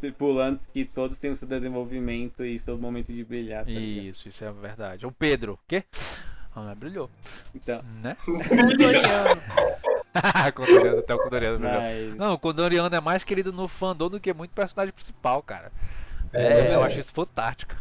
[0.00, 3.64] tripulantes que todos têm o seu desenvolvimento e seu momento de brilhar.
[3.64, 4.06] Tá ligado?
[4.06, 5.06] Isso, isso é verdade.
[5.06, 5.84] O Pedro, quê?
[6.54, 7.10] Ah, mas brilhou,
[7.54, 8.16] Então, né?
[8.24, 9.40] Condoriano.
[10.54, 11.80] Condoriano, até o Condoriano brilhou.
[11.80, 12.16] mas...
[12.16, 15.70] Não, o Condoriano é mais querido no fandom do que muito personagem principal, cara.
[16.32, 16.86] É, É, eu é.
[16.86, 17.74] acho isso fantástico.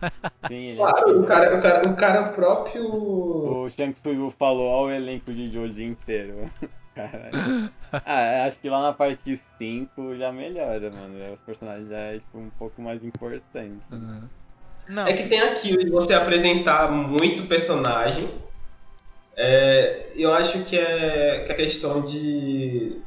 [0.48, 0.76] Sim, ele...
[0.76, 2.84] Claro, o cara, o cara, o cara próprio.
[2.84, 6.50] O Shang Tsung falou ao o elenco de Joji inteiro.
[6.94, 7.70] Caralho.
[7.92, 11.32] Ah, acho que lá na parte 5 já melhora, mano.
[11.32, 13.82] Os personagens já é tipo, um pouco mais importante.
[14.88, 15.06] Não.
[15.06, 18.28] É que tem aquilo de você apresentar muito personagem.
[19.36, 23.00] É, eu acho que é, que é questão de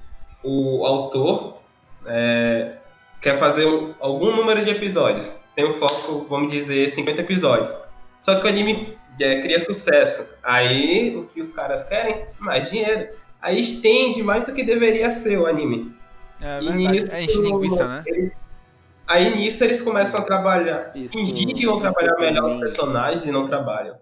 [0.43, 1.57] o autor
[2.05, 2.73] é,
[3.21, 5.33] quer fazer um- algum número de episódios.
[5.55, 7.73] Tem um foco, vamos dizer, 50 episódios.
[8.19, 10.27] Só que o anime é, cria sucesso.
[10.41, 12.25] Aí o que os caras querem?
[12.39, 13.09] Mais dinheiro.
[13.41, 15.93] Aí estende mais do que deveria ser o anime.
[16.41, 18.03] É E nisso, É linguiça, né?
[18.07, 18.33] eles-
[19.07, 20.91] aí nisso eles começam a trabalhar.
[20.95, 23.95] Isso- Fingir que vão trabalhar melhor os personagens e não trabalham.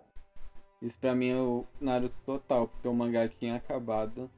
[0.81, 4.29] Isso pra mim é o Naruto total, porque o mangá tinha acabado.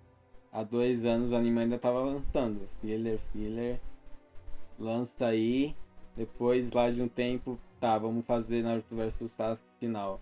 [0.52, 2.68] Há dois anos o anime ainda tava lançando.
[2.82, 3.80] Filler, filler.
[4.78, 5.76] Lança aí.
[6.16, 10.20] Depois, lá de um tempo, tá, vamos fazer Naruto vs Sasuke final.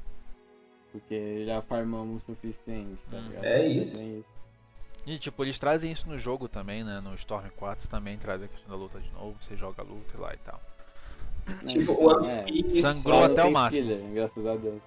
[0.91, 3.27] Porque já farmamos o suficiente, tá Hum.
[3.27, 3.45] ligado?
[3.45, 4.01] É isso.
[4.01, 4.25] Isso.
[5.05, 6.99] E tipo, eles trazem isso no jogo também, né?
[7.01, 10.15] No Storm 4 também trazem a questão da luta de novo, você joga a luta
[10.15, 10.61] e lá e tal.
[11.65, 12.41] Tipo, Então, One é.
[12.43, 13.83] Piece, Sangrou não até o máximo.
[13.83, 14.81] filler, graças a Deus.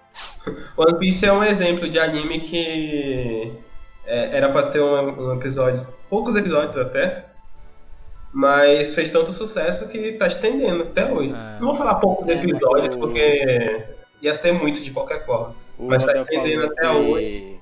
[0.76, 3.52] One Piece é um exemplo de anime que
[4.07, 7.26] é, era pra ter um, um episódio, poucos episódios até,
[8.32, 11.30] mas fez tanto sucesso que tá estendendo até hoje.
[11.32, 11.59] É.
[11.61, 13.84] Não vou falar poucos É, episódios o- porque
[14.22, 15.55] ia ser muito de qualquer forma.
[15.78, 17.59] O Mas tá Oda estendendo falou até que...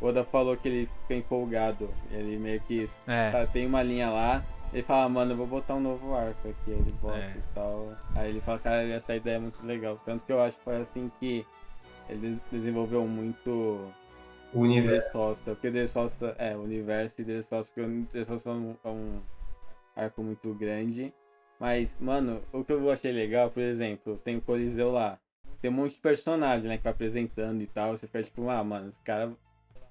[0.00, 1.88] O Oda falou que ele fica empolgado.
[2.12, 3.30] Ele meio que É.
[3.30, 4.42] tá, tem uma linha lá.
[4.72, 6.70] Ele fala, mano, eu vou botar um novo arco aqui.
[6.72, 7.36] Aí ele bota É.
[7.36, 7.92] e tal.
[8.14, 9.98] Aí ele fala, cara, essa ideia é muito legal.
[10.04, 11.44] Tanto que eu acho que foi assim que
[12.08, 13.90] ele desenvolveu muito
[14.52, 15.06] O universo.
[15.10, 15.40] Dressrosa.
[15.44, 19.20] Porque Dressrosa é o universo e Dressrosa, porque o Dressrosa é um, é um
[19.96, 21.12] arco muito grande.
[21.58, 25.18] Mas, mano, o que eu achei legal, por exemplo, tem o Coliseu lá.
[25.60, 27.96] Tem um monte de personagem, né, que vai apresentando e tal.
[27.96, 29.32] Você fica tipo, ah, mano, os caras,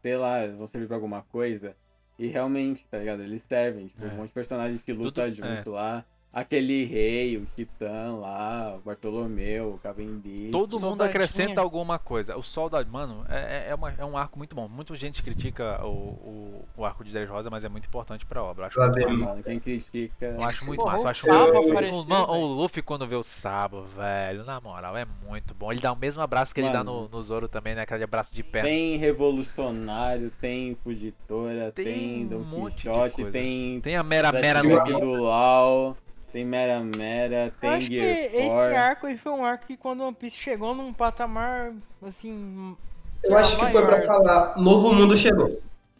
[0.01, 1.75] sei lá, vão servir pra alguma coisa.
[2.19, 3.21] E realmente, tá ligado?
[3.21, 3.87] Eles servem.
[3.87, 4.07] Tipo, É.
[4.09, 6.03] um monte de personagens que lutam Tudo- junto lá.
[6.39, 10.51] Aquele rei, o Titã lá, o Bartolomeu, o Cavendish.
[10.51, 12.37] Todo mundo acrescenta alguma coisa.
[12.37, 14.67] O Soldado, mano, é, é, é uma- é um arco muito bom.
[14.67, 18.43] Muita gente critica o, o, o arco de Dez Rosa, mas é muito importante pra
[18.43, 18.69] obra.
[18.77, 19.23] Eu acho muito.
[19.23, 20.25] Mano, quem critica.
[20.27, 21.09] Eu acho muito Porra, massa.
[21.09, 25.71] Acho o, mano, o Luffy quando vê o Sabo, velho, na moral, é muito bom.
[25.71, 27.09] Ele dá o mesmo abraço que ele dá no, Mano.
[27.11, 27.81] no Zoro também, né?
[27.81, 28.69] Aquele abraço de perna.
[28.69, 33.31] Tem Revolucionário, tem Fugitora, Tem tem, um Don monte de Quixote, coisa.
[33.31, 33.81] tem.
[33.81, 35.97] Tem a Mera Mera do LOL,
[36.31, 38.77] tem Mera Mera, tem acho que Gear esse 4.
[38.77, 41.73] arco foi um arco que quando One Piece chegou num patamar,
[42.05, 42.75] assim...
[43.23, 44.05] Eu acho que foi pra maior.
[44.05, 45.59] falar, novo mundo chegou.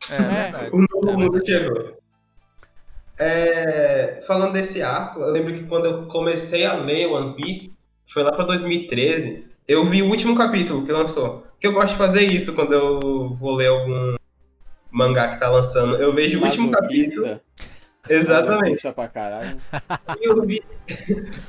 [0.10, 0.70] É, verdade.
[0.72, 1.98] O novo É mundo chegou.
[3.20, 7.72] É, falando desse arco, eu lembro que quando eu comecei a ler One Piece,
[8.08, 11.44] foi lá pra 2013, eu vi o último capítulo que lançou.
[11.60, 14.16] Que eu gosto de fazer isso quando eu vou ler algum
[14.92, 15.96] mangá que tá lançando.
[15.96, 17.40] Eu vejo o último capítulo.
[18.10, 18.92] Exatamente.
[18.94, 19.58] pra caralho.
[20.22, 20.64] Eu vi,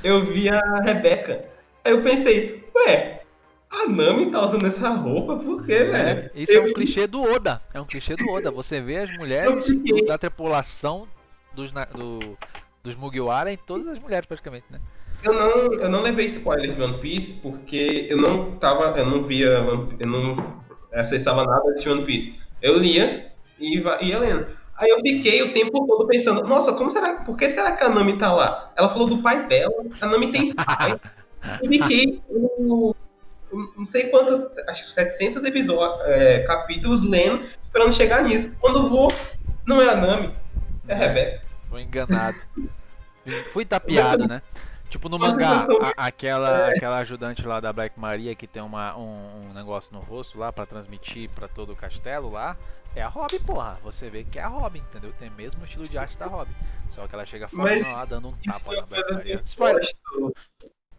[0.03, 1.45] eu vi a Rebeca.
[1.83, 3.21] Aí eu pensei, ué,
[3.69, 6.31] a Nami tá usando essa roupa por quê, É, velho?
[6.35, 7.61] isso é Eu um clichê do Oda.
[7.73, 8.51] É um clichê do Oda.
[8.51, 11.07] Você vê as mulheres fiquei- da tripulação
[11.53, 12.37] dos, do,
[12.83, 14.79] dos Mugiwara em todas as mulheres, praticamente, né?
[15.23, 19.23] Eu não, eu não levei spoiler de One Piece porque eu não tava, eu não
[19.23, 19.47] via,
[19.99, 20.33] eu não
[20.93, 22.39] acessava nada de One Piece.
[22.61, 23.29] Eu lia
[23.59, 24.47] e ia lendo.
[24.79, 27.89] Aí eu fiquei o tempo todo pensando, nossa, como será, por que será que a
[27.89, 28.71] Nami tá lá?
[28.77, 30.99] Ela falou do pai dela, a Nami tem pai.
[31.61, 32.21] Eu fiquei
[33.75, 38.53] não sei quantos, acho que 700 episódios, é, capítulos lendo, esperando chegar nisso.
[38.59, 39.07] Quando vou,
[39.65, 40.35] não é a Nami,
[40.87, 41.41] é a Rebeca.
[41.69, 42.37] Foi enganado.
[43.53, 44.41] Fui tapeado, né?
[44.89, 49.49] Tipo no mangá, a- aquela, aquela ajudante lá da Black Maria que tem uma, um,
[49.49, 52.57] um negócio no rosto lá pra transmitir pra todo o castelo lá,
[52.95, 53.77] é a Robin, porra.
[53.83, 55.13] Você vê que é a Robin, entendeu?
[55.19, 56.53] Tem o mesmo estilo de arte da Robin.
[56.91, 59.81] Só que ela chega fora lá dando um tapa é na Spoiler!
[59.81, 60.33] gosto.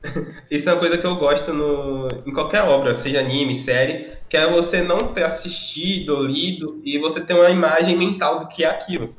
[0.51, 4.37] Isso é uma coisa que eu gosto no, em qualquer obra, seja anime, série, que
[4.37, 8.71] é você não ter assistido lido e você ter uma imagem mental do que é
[8.71, 9.15] aquilo.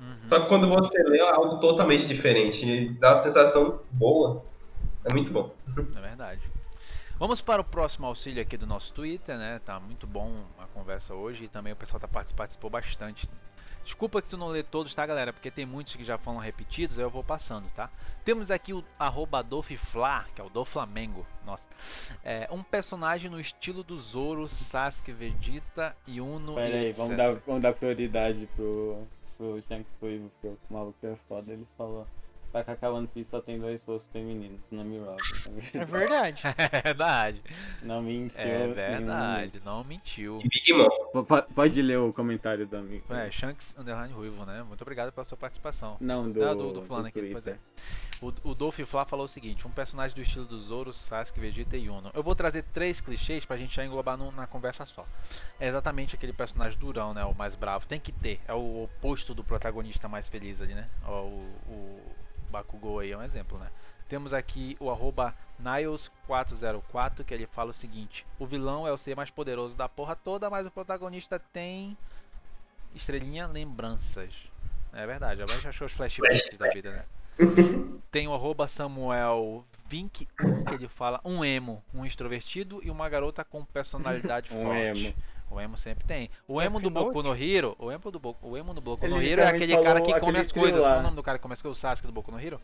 [0.00, 0.28] Uhum.
[0.28, 4.44] Só que quando você lê é algo totalmente diferente, e dá uma sensação boa.
[5.04, 5.52] É muito bom.
[5.96, 6.40] É verdade.
[7.18, 9.60] Vamos para o próximo auxílio aqui do nosso Twitter, né?
[9.64, 10.32] Tá muito bom
[10.72, 13.28] conversa hoje e também o pessoal tá partic- participou bastante.
[13.84, 15.32] Desculpa que se eu não ler todos, tá, galera?
[15.32, 17.90] Porque tem muitos que já foram repetidos, aí eu vou passando, tá?
[18.24, 21.26] Temos aqui o arroba Adolfifla, que é o do Flamengo.
[21.44, 21.66] Nossa.
[22.24, 26.98] É, um personagem no estilo do Zoro, Sasuke, Vegeta, Yuno Pera e aí, etc.
[26.98, 29.02] vamos dar, vamos dar prioridade pro,
[29.36, 30.06] pro Shank Fu,
[30.40, 31.52] porque o maluco é foda.
[31.52, 32.06] Ele falou:
[32.52, 35.22] vai Kaká One Piece só tem dois rostos femininos, não me roube.
[35.74, 36.42] É verdade.
[36.58, 37.42] É verdade.
[37.82, 38.38] Não mentiu.
[38.40, 39.62] É nenhum verdade.
[39.64, 40.40] Não mentiu.
[40.44, 41.24] E Big Mom.
[41.54, 43.12] Pode ler o comentário do amigo.
[43.12, 44.62] É, Shanks Underline Ruivo, né?
[44.62, 45.96] Muito obrigado pela sua participação.
[46.00, 47.56] Não, do, Ah, do, do fulano aqui, pois é.
[48.20, 51.76] O, o Dolph Flá falou o seguinte: um personagem do estilo do Zoro, Sasuke, Vegeta
[51.76, 52.10] e Yuno.
[52.14, 55.04] Eu vou trazer três clichês pra gente já englobar num- na conversa só.
[55.58, 57.24] É exatamente aquele personagem durão, né?
[57.24, 57.86] O mais bravo.
[57.86, 58.40] Tem que ter.
[58.46, 60.88] É o oposto do protagonista mais feliz ali, né?
[61.04, 62.00] Ó, o, o
[62.52, 63.68] Bakugou aí é um exemplo, né?
[64.08, 69.16] Temos aqui o arroba Niles404, que ele fala o seguinte: O vilão é o ser
[69.16, 71.96] mais poderoso da porra toda, mas o protagonista tem
[72.94, 74.32] estrelinha lembranças.
[74.92, 77.04] É verdade, já achou os flashbacks da vida, né?
[78.12, 83.42] Tem o arroba Samuel Vink, que ele fala um emo, um extrovertido e uma garota
[83.42, 85.06] com personalidade Um forte.
[85.06, 85.14] emo.
[85.52, 86.30] O emo sempre tem.
[86.48, 89.06] O emo do Death Boku no Hero, o emo do Boku, o emo do Boku
[89.06, 90.80] no Ele Hero é literalmente aquele cara que come as coisas.
[90.82, 91.76] Qual é o nome do cara que come as coisas?
[91.78, 92.58] O Sasuke do Boku no Hero?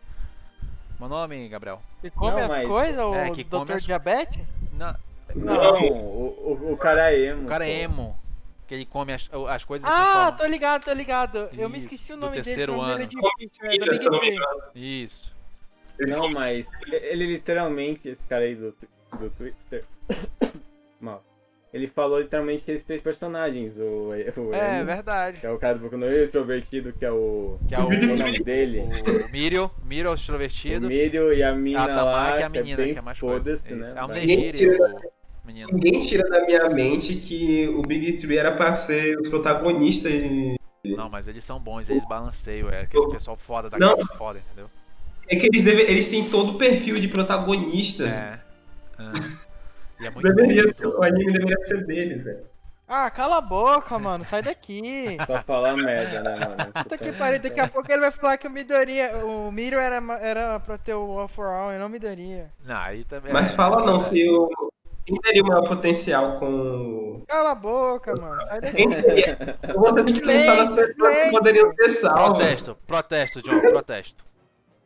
[0.99, 1.82] Meu nome, Gabriel?
[2.03, 4.43] E come Não, as mas- coisas, o É, que come doutor as- diabetes?
[4.72, 4.97] Não,
[5.36, 7.45] Não, o, o, o cara é emo.
[7.45, 8.18] o cara é emo.
[8.66, 11.49] Que ele come as, as coisas e Ah, tô ligado, tô ligado.
[11.53, 13.07] Eu me Isso, esqueci o do nome dele, terceiro dele é ano.
[13.07, 15.32] difícil, é engano, Isso.
[16.01, 18.74] Não, mas ele literalmente, esse cara aí do,
[19.18, 19.84] do Twitter.
[21.01, 21.22] Mal.
[21.73, 23.77] Ele falou literalmente esses três personagens.
[23.79, 25.41] O, o É verdade.
[25.41, 27.59] que é o cara do Boku no Hero, o extrovertido, que é o.
[27.69, 28.81] Que é o, o nome dele.
[28.81, 30.89] o Mirio, Mirio é o O extrovertido.
[30.89, 33.03] Mírio e a mina A lá, Tamaki é a que é menina, bem que é
[33.03, 33.39] mais coisa.
[33.59, 33.93] foda-se, né?
[33.95, 35.69] É o Mas- Negiri, o menino.
[35.73, 40.57] Ninguém tira da minha mente que o Big Tree era pra ser os protagonistas de...
[40.85, 42.71] Não, mas eles são bons, eles balanceiam.
[42.71, 43.95] É aquele pessoal foda da Não.
[43.95, 44.71] classe foda, entendeu?
[45.29, 45.83] É que eles, deve...
[45.83, 48.11] eles têm todo o perfil de protagonistas.
[48.14, 48.41] É.
[48.99, 49.12] Ah.
[50.01, 52.44] E é muito Deveria, o anime deveria ser deles, velho.
[52.90, 55.18] Ah, cala a boca, mano, sai daqui.
[55.26, 56.72] Só falar merda, né, mano?
[56.72, 60.01] Puta que pariu, daqui a pouco ele vai falar que o Midoriya, o Miro era,
[60.20, 62.51] era pra ter o All for All e não o Midoriya.
[62.64, 63.30] Não, aí também.
[63.30, 63.99] Mas é, fala não, é.
[63.99, 64.49] se o...
[65.05, 67.22] Quem teria o maior potencial com...
[67.28, 68.84] Cala a boca, mano, sai daqui.
[69.74, 72.38] Você tem que pensar nas pessoas que poderiam ser salvas.
[72.38, 74.24] Protesto, protesto, John, protesto.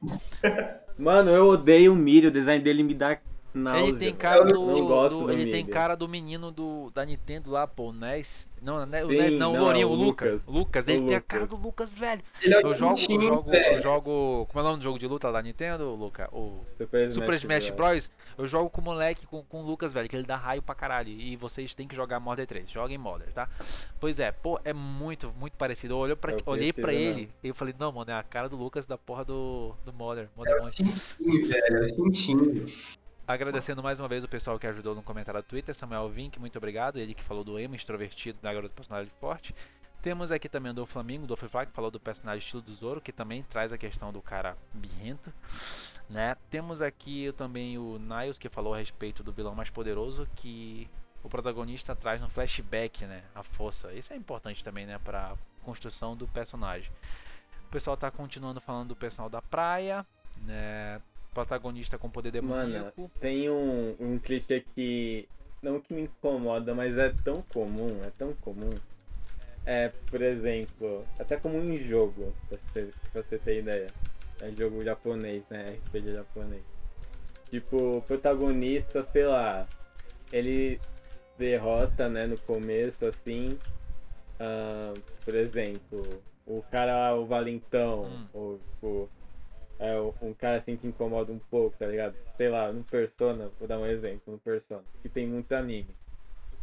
[0.99, 3.17] Mano, eu odeio o Mírio, o design dele me dá
[3.55, 3.87] náusea.
[3.89, 4.55] Ele tem cara do.
[4.55, 7.93] não gosto do- do ele tem cara do menino do, da Nintendo lá, pô, o
[7.93, 8.51] NES.
[8.63, 10.47] Não, né, o NES, não, não, o Lourinho, é o Lucas.
[10.47, 10.47] Lucas.
[10.47, 11.27] Lucas, O ele tem a Lucas.
[11.27, 12.23] cara do Lucas, velho.
[12.41, 13.77] Ele é Eu jogo, eu jogo, velho.
[13.77, 14.47] eu jogo.
[14.47, 16.29] Como é o nome do jogo de luta lá da Nintendo, Luca?
[16.33, 17.77] O Super Smash, Super Smash Bros.
[17.77, 18.11] Bros.
[18.39, 20.75] Eu jogo com o moleque, com, com o Lucas, velho, que ele dá raio pra
[20.77, 21.09] caralho.
[21.11, 22.71] E vocês têm que jogar Modern 3.
[22.71, 23.49] Joguem Modern, tá?
[24.01, 25.95] Pois é, pô, é muito, muito parecido.
[25.95, 28.23] Eu olhei pra, Eu olhei pra preciso, ele e eu falei, não, mano, é a
[28.23, 30.29] cara do Lucas da porra do, do Modern.
[30.37, 30.71] Modern One.
[30.73, 31.85] Quentinho, velho.
[31.85, 32.65] É quentinho.
[33.33, 36.59] Agradecendo mais uma vez o pessoal que ajudou no comentário do Twitter, Samuel Vink, muito
[36.59, 36.99] obrigado.
[36.99, 39.55] Ele que falou do emo extrovertido da garota personagem forte.
[40.03, 43.01] Temos aqui também o do Flamengo, do Flá, que falou do personagem estilo do Zoro,
[43.01, 45.33] que também traz a questão do cara birrento.
[46.11, 46.37] Né?
[46.51, 50.87] Temos aqui também o Niles, que falou a respeito do vilão mais poderoso, que
[51.23, 53.25] o protagonista traz no flashback, né?
[53.35, 53.95] A força.
[53.95, 54.99] Isso é importante também, né?
[54.99, 56.93] Pra construção do personagem.
[57.65, 60.05] O pessoal tá continuando falando do pessoal da praia,
[60.37, 61.01] né?
[61.33, 63.11] Protagonista com poder Mano, demoníaco.
[63.21, 65.29] tem um, um clichê que.
[65.63, 68.69] Não que me incomoda, mas é tão comum, é tão comum.
[69.65, 73.87] É, por exemplo, até comum em jogo, pra você, pra você ter ideia.
[74.41, 75.77] É jogo japonês, né?
[75.87, 76.63] RPG japonês.
[77.49, 79.69] Tipo, o protagonista, sei lá,
[80.33, 80.81] ele
[81.39, 83.57] derrota, né, no começo, assim.
[84.41, 84.93] ah,
[85.25, 86.03] por exemplo,
[86.45, 88.27] o cara lá, o valentão, Hum.
[88.35, 89.09] ou tipo.
[89.83, 92.15] É um cara assim que incomoda um pouco, tá ligado?
[92.37, 95.97] Sei lá, no Persona, vou dar um exemplo, no Persona, que tem muito anime.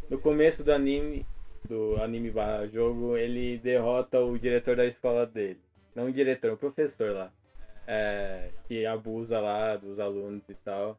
[0.10, 1.26] No começo do anime,
[1.68, 5.60] do anime barra jogo, ele derrota o diretor da escola dele.
[5.94, 7.32] Não o diretor, o professor lá.
[7.88, 10.98] é, que abusa lá dos alunos e tal.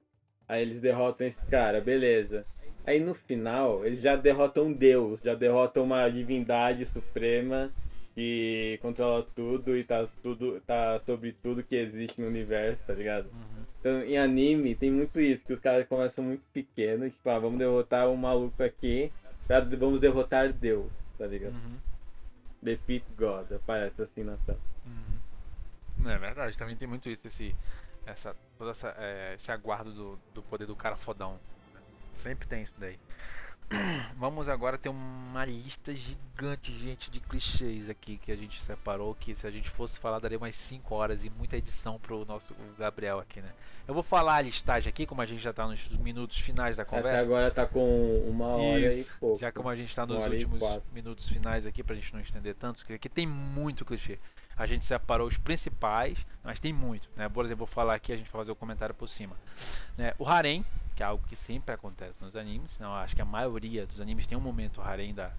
[0.49, 2.45] Aí eles derrotam esse cara, beleza.
[2.85, 7.71] Aí no final, eles já derrotam Deus, já derrotam uma divindade suprema
[8.15, 13.27] que controla tudo e tá tudo tá sobre tudo que existe no universo, tá ligado?
[13.27, 13.65] Uhum.
[13.79, 17.59] Então, em anime tem muito isso, que os caras começam muito pequenos, tipo, ah, vamos
[17.59, 19.11] derrotar um maluco aqui,
[19.47, 21.55] pra, vamos derrotar Deus, tá ligado?
[21.55, 21.79] Uhum.
[22.61, 24.59] Defeat God, aparece assim na tela.
[24.85, 26.11] Uhum.
[26.11, 27.55] É verdade, também tem muito isso, esse,
[28.05, 31.39] essa, todo essa, é, esse aguardo do, do poder do cara fodão.
[32.13, 32.99] Sempre tem isso daí.
[34.17, 39.15] Vamos agora ter uma lista gigante, gente, de clichês aqui que a gente separou.
[39.15, 42.55] Que se a gente fosse falar, daria umas 5 horas e muita edição pro nosso
[42.77, 43.53] Gabriel aqui, né?
[43.87, 46.85] Eu vou falar a listagem aqui, como a gente já tá nos minutos finais da
[46.85, 47.17] conversa.
[47.17, 49.39] Até agora tá com uma hora Isso, e pouco.
[49.39, 50.61] Já como a gente tá nos últimos
[50.93, 54.19] minutos finais aqui, pra gente não estender tanto, que aqui tem muito clichê.
[54.57, 57.29] A gente separou os principais, mas tem muito, né?
[57.29, 59.35] Por exemplo, vou falar aqui, a gente vai fazer o comentário por cima.
[59.97, 60.13] Né?
[60.19, 63.87] O harem, que é algo que sempre acontece nos animes, não, acho que a maioria
[63.87, 65.33] dos animes tem um momento harem da,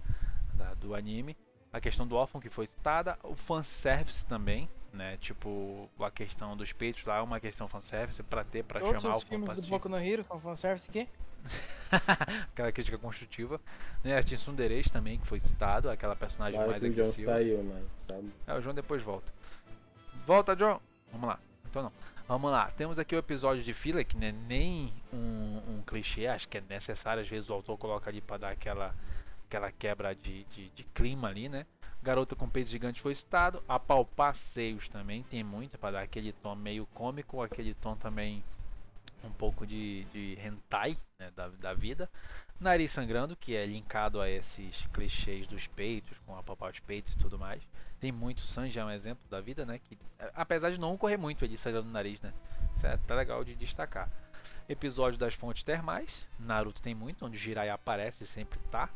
[0.54, 1.36] da- do anime.
[1.72, 5.16] A questão do órfão que foi citada, o fanservice também, né?
[5.18, 9.14] Tipo, a questão dos peitos lá é uma questão fanservice pra ter, pra Todos chamar
[9.14, 9.66] os o fã filmes pra do.
[9.68, 11.08] Boku no Hero são fanservice aqui.
[12.52, 13.60] aquela crítica construtiva.
[14.04, 14.16] Né?
[14.16, 17.32] A Tsundereis também, que foi citado, aquela personagem Claro mais que o John agressiva.
[17.32, 17.90] saiu, mano.
[18.06, 18.14] Tá
[18.46, 19.32] É, o João depois volta.
[20.26, 20.80] Volta, John!
[21.10, 21.38] Vamos lá.
[21.68, 21.92] Então não.
[22.28, 22.70] Vamos lá.
[22.76, 26.58] Temos aqui o episódio de fila, que não é nem um, um clichê, acho que
[26.58, 27.22] é necessário.
[27.22, 28.94] Às vezes o autor coloca ali pra dar aquela,
[29.52, 31.66] aquela quebra de, de, de clima ali, né?
[32.02, 33.62] Garota com peito gigante foi citado.
[33.68, 38.42] Apalpar seios também tem muito, pra dar aquele tom meio cômico, aquele tom também
[39.22, 42.10] um pouco de, de hentai né, da, da vida.
[42.58, 47.18] Nariz sangrando, que é linkado a esses clichês dos peitos, com apalpar os peitos e
[47.18, 47.62] tudo mais.
[48.00, 49.78] Tem muito Sanji é um exemplo da vida, né?
[49.78, 52.32] Que é, apesar de não ocorrer muito ele sangrando no nariz, né?
[52.76, 54.10] Isso é até legal de destacar.
[54.68, 56.26] Episódio das fontes termais.
[56.38, 58.88] Naruto tem muito, onde Jiraiya aparece e sempre tá.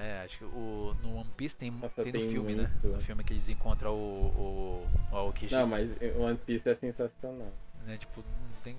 [0.00, 2.70] É, acho que o, no One Piece tem, Nossa, tem no tem filme, né?
[2.82, 2.96] muito.
[2.96, 5.54] No filme que eles encontram o, o, o Aokiji.
[5.54, 7.52] Não, mas One Piece é sensacional.
[7.86, 7.96] né?
[7.96, 8.76] Tipo, não tem.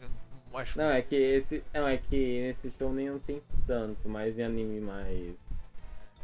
[0.53, 1.63] Acho Não, é que esse.
[1.73, 5.35] Não, é que nesse show nem não tem tanto, mas em anime mais.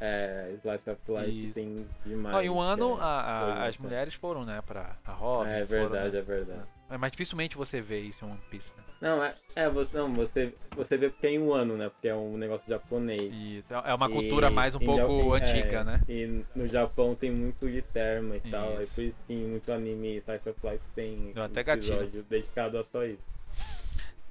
[0.01, 0.53] É.
[0.61, 1.53] Slice of Life Isso.
[1.53, 2.35] tem demais.
[2.35, 3.83] Ó, em um ano é a- a- as tá?
[3.83, 5.49] mulheres foram, né, pra a Robin.
[5.49, 6.19] É foram, verdade, né?
[6.19, 6.59] é verdade.
[6.59, 8.83] É, Mas dificilmente você vê isso em One Piece, né?
[9.01, 11.89] Não, é, é você, não, você, você vê porque é em um ano, né?
[11.89, 13.21] Porque é um negócio japonês.
[13.33, 16.01] Isso, é é uma E cultura mais um pouco Ja- em- antiga, é, né?
[16.07, 18.79] E no Japão tem muito de termo e tal.
[18.79, 18.95] É Isso.
[18.95, 21.93] por isso que muito anime Slice of Life tem um até gatilho.
[21.95, 23.21] episódio dedicado a só isso.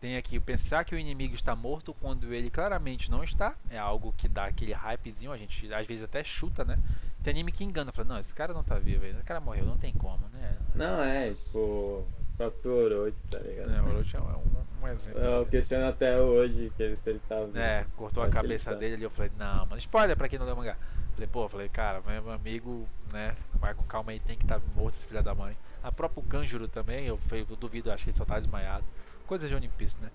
[0.00, 3.54] Tem aqui pensar que o inimigo está morto quando ele claramente não está.
[3.70, 6.78] É algo que dá aquele hypezinho, a gente às vezes até chuta, né?
[7.22, 9.78] Tem anime que engana, fala, não, esse cara não tá vivo esse cara morreu, não
[9.78, 10.56] tem como, né?
[10.74, 12.06] Não, é, tipo,
[12.36, 13.72] próprio Orochi, tá ligado?
[13.72, 15.20] É, o Orochi é um, um exemplo.
[15.20, 17.58] Eu questiono até hoje que ele, se ele tá vivo.
[17.58, 18.76] É, cortou a cabeça tá.
[18.76, 20.76] dele ali, eu falei, não, mano, spoiler pra quem não leu mangá.
[21.14, 24.96] Falei, pô, falei, cara, meu amigo, né, vai com calma aí, tem que estar morto
[24.96, 25.56] esse filho da mãe.
[25.82, 28.84] A próprio Kanjuro também, eu, eu duvido, acho que ele só tá desmaiado.
[29.26, 30.10] Coisa de One Piece, né?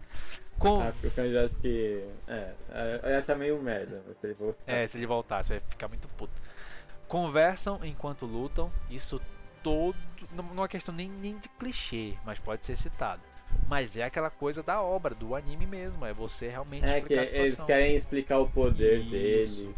[0.60, 0.82] Com...
[0.82, 2.04] Ah, porque o Kanji acho que.
[2.28, 4.04] É, é, eu ia achar meio merda.
[4.20, 4.64] Se ele voltar.
[4.68, 6.34] É, se ele voltasse, vai ficar muito puto.
[7.08, 9.20] Conversam enquanto lutam, isso
[9.64, 9.96] todo.
[10.54, 13.22] Não é questão nem, nem de clichê, mas pode ser citado.
[13.68, 17.60] Mas é aquela coisa da obra, do anime mesmo, é você realmente É que eles
[17.62, 19.10] querem explicar o poder Isso.
[19.10, 19.76] deles.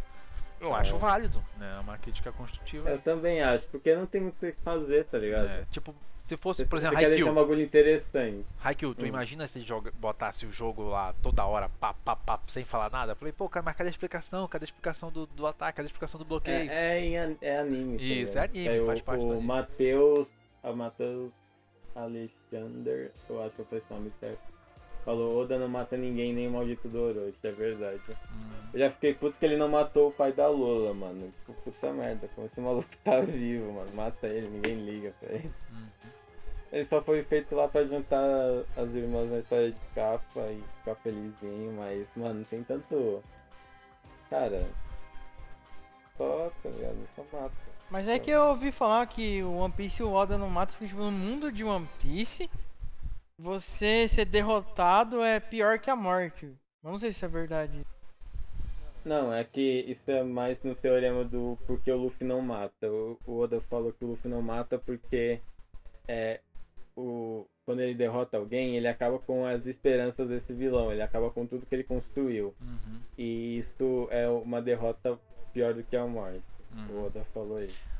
[0.62, 1.74] Eu acho válido, né?
[1.76, 2.88] É uma crítica construtiva.
[2.88, 5.46] Eu também acho, porque não tem muito o que fazer, tá ligado?
[5.48, 7.42] É, tipo, se fosse, Você, por exemplo, você quer deixar um Haikyuu.
[7.44, 8.46] bagulho interessante.
[8.62, 9.08] Haikyuu, tu Hum.
[9.08, 13.12] imagina se joga, botasse o jogo lá toda hora, pá, pá, pá, sem falar nada?
[13.12, 14.46] Eu falei, pô, cara, mas cadê a explicação?
[14.46, 15.76] Cadê a explicação do, do ataque?
[15.78, 16.70] Cadê a explicação do bloqueio?
[16.70, 17.98] É, é, é anime.
[17.98, 19.46] tá Isso, é anime, Aí faz o, parte do o anime.
[19.46, 20.28] Matheus.
[20.62, 21.32] A Matheus
[21.96, 24.51] Alexander, eu acho que eu falei esse nome certo.
[25.04, 28.02] Falou, Oda não mata ninguém, nem o maldito do Orochi, é verdade.
[28.10, 28.68] Hum.
[28.72, 31.32] Eu já fiquei puto que ele não matou o pai da Lola, mano.
[31.38, 33.92] Tipo, puta merda, como esse maluco tá vivo, mano.
[33.94, 35.50] Mata ele, ninguém liga pra ele.
[35.72, 35.86] Uhum.
[36.72, 38.24] Ele só foi feito lá pra juntar
[38.76, 43.22] as irmãs na história de capa e ficar felizinho, mas, mano, tem tanto.
[44.30, 44.64] Cara.
[46.16, 46.96] Só, tá ligado?
[47.16, 47.52] Só mata.
[47.90, 50.74] Mas é que eu ouvi falar que o One Piece e o Oda não matam,
[50.74, 52.48] porque tipo, no mundo de One Piece,
[53.42, 56.54] você ser derrotado é pior que a morte.
[56.82, 57.84] Não sei se é verdade.
[59.04, 62.88] Não, é que isso é mais no teorema do porque o Luffy não mata.
[62.88, 65.40] O, o Oda falou que o Luffy não mata porque
[66.06, 66.40] é
[66.96, 71.46] o quando ele derrota alguém, ele acaba com as esperanças desse vilão, ele acaba com
[71.46, 72.54] tudo que ele construiu.
[72.60, 73.00] Uhum.
[73.16, 75.18] E isso é uma derrota
[75.52, 76.42] pior do que a morte.
[76.74, 76.96] Uhum.
[76.96, 77.91] O Oda falou isso.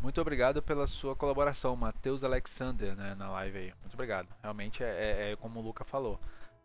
[0.00, 3.72] Muito obrigado pela sua colaboração, Matheus Alexander, né, na live aí.
[3.82, 4.28] Muito obrigado.
[4.42, 6.20] Realmente é, é- é como o Luca falou.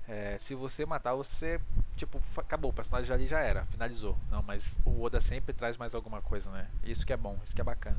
[0.05, 1.61] É, se você matar, você,
[1.95, 4.17] tipo, acabou, o personagem ali já era, finalizou.
[4.29, 6.67] Não, mas o Oda sempre traz mais alguma coisa, né?
[6.83, 7.97] Isso que é bom, isso que é bacana.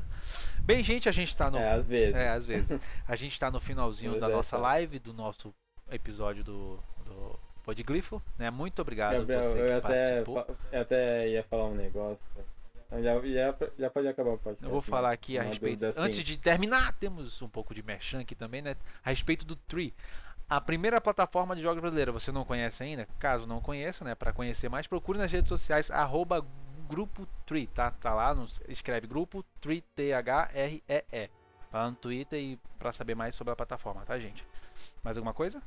[0.59, 1.57] Bem, gente, a gente tá no.
[1.57, 2.15] É, às vezes.
[2.15, 2.79] É, às vezes.
[3.07, 5.51] A gente tá no finalzinho da é, nossa live, do nosso
[5.89, 8.51] episódio do, do Podglifo, né?
[8.51, 10.35] Muito obrigado Gabriel, você que eu até, participou.
[10.35, 12.19] fa- eu até ia falar um negócio.
[12.87, 14.63] Então, Já, já, já pode acabar o podcast.
[14.63, 15.85] Eu vou falar aqui a Uma respeito.
[15.85, 15.99] assim.
[15.99, 18.75] Antes de terminar, temos um pouco de merchan aqui também, né?
[19.03, 19.93] A respeito do Tree.
[20.47, 23.07] A primeira plataforma de jogos brasileira, você não conhece ainda?
[23.17, 24.13] Caso não conheça, né?
[24.13, 26.45] Para conhecer mais, procure nas redes sociais arroba
[26.87, 27.89] grupo Tree, tá?
[27.89, 31.29] Tá lá, nos, escreve grupo Tree T-H-R-E-E.
[31.71, 34.45] Vai lá no Twitter e para saber mais sobre a plataforma, tá, gente?
[35.03, 35.61] Mais alguma coisa?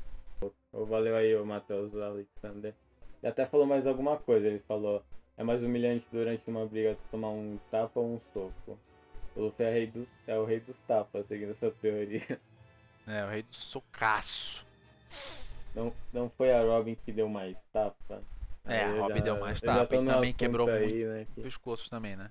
[0.73, 2.73] Valeu aí, o Matheus Alexander.
[3.21, 4.47] Ele até falou mais alguma coisa.
[4.47, 5.03] Ele falou:
[5.39, 8.79] é mais humilhante durante uma briga tomar um tapa ou um soco.
[9.37, 12.21] O Luffy é, rei dos, é o rei dos tapas, seguindo essa teoria.
[13.11, 14.67] É, o rei do socaço.
[15.75, 18.23] Não, não foi a Robin que deu mais tapa?
[18.67, 22.17] É, a Robin deu mais já tapa e também quebrou aí, né, que- Pescoços também,
[22.17, 22.31] né?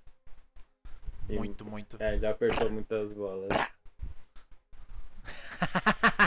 [1.26, 1.98] que- Muito, muito.
[2.00, 3.50] É, já apertou muitas bolas.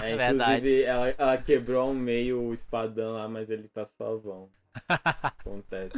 [0.03, 0.35] É, Verdade.
[0.35, 4.51] inclusive, ela, ela quebrou ao meio o espadão lá, mas ele tá suavão.
[5.23, 5.93] Acontece.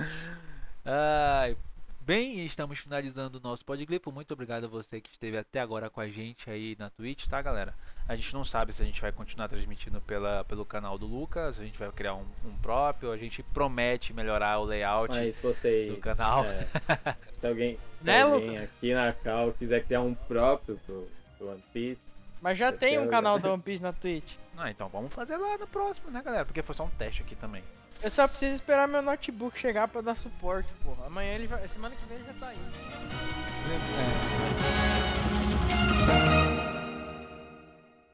[0.85, 1.57] Ai,
[2.01, 4.11] bem, estamos finalizando o nosso Podglifo.
[4.11, 7.41] Muito obrigado a você que esteve até agora com a gente aí na Twitch, tá,
[7.41, 7.73] galera?
[8.09, 11.59] A gente não sabe se a gente vai continuar transmitindo pela, pelo canal do Lucas,
[11.61, 15.95] a gente vai criar um, um próprio, a gente promete melhorar o layout Mas vocês.
[15.95, 16.45] do canal.
[16.45, 16.67] É,
[17.41, 21.09] se alguém, se Né, alguém aqui na Cal quiser criar um próprio pro,
[21.39, 22.01] pro One Piece,
[22.41, 24.35] Mas já tem um canal da One Piece na Twitch.
[24.57, 26.45] Ah, então vamos fazer lá no próximo, né, galera?
[26.45, 27.63] Porque foi só um teste aqui também.
[28.01, 31.07] Eu só preciso esperar meu notebook chegar pra dar suporte, porra.
[31.07, 31.67] Amanhã ele vai.
[31.69, 32.59] Semana que vem ele já tá aí.
[36.39, 36.42] É.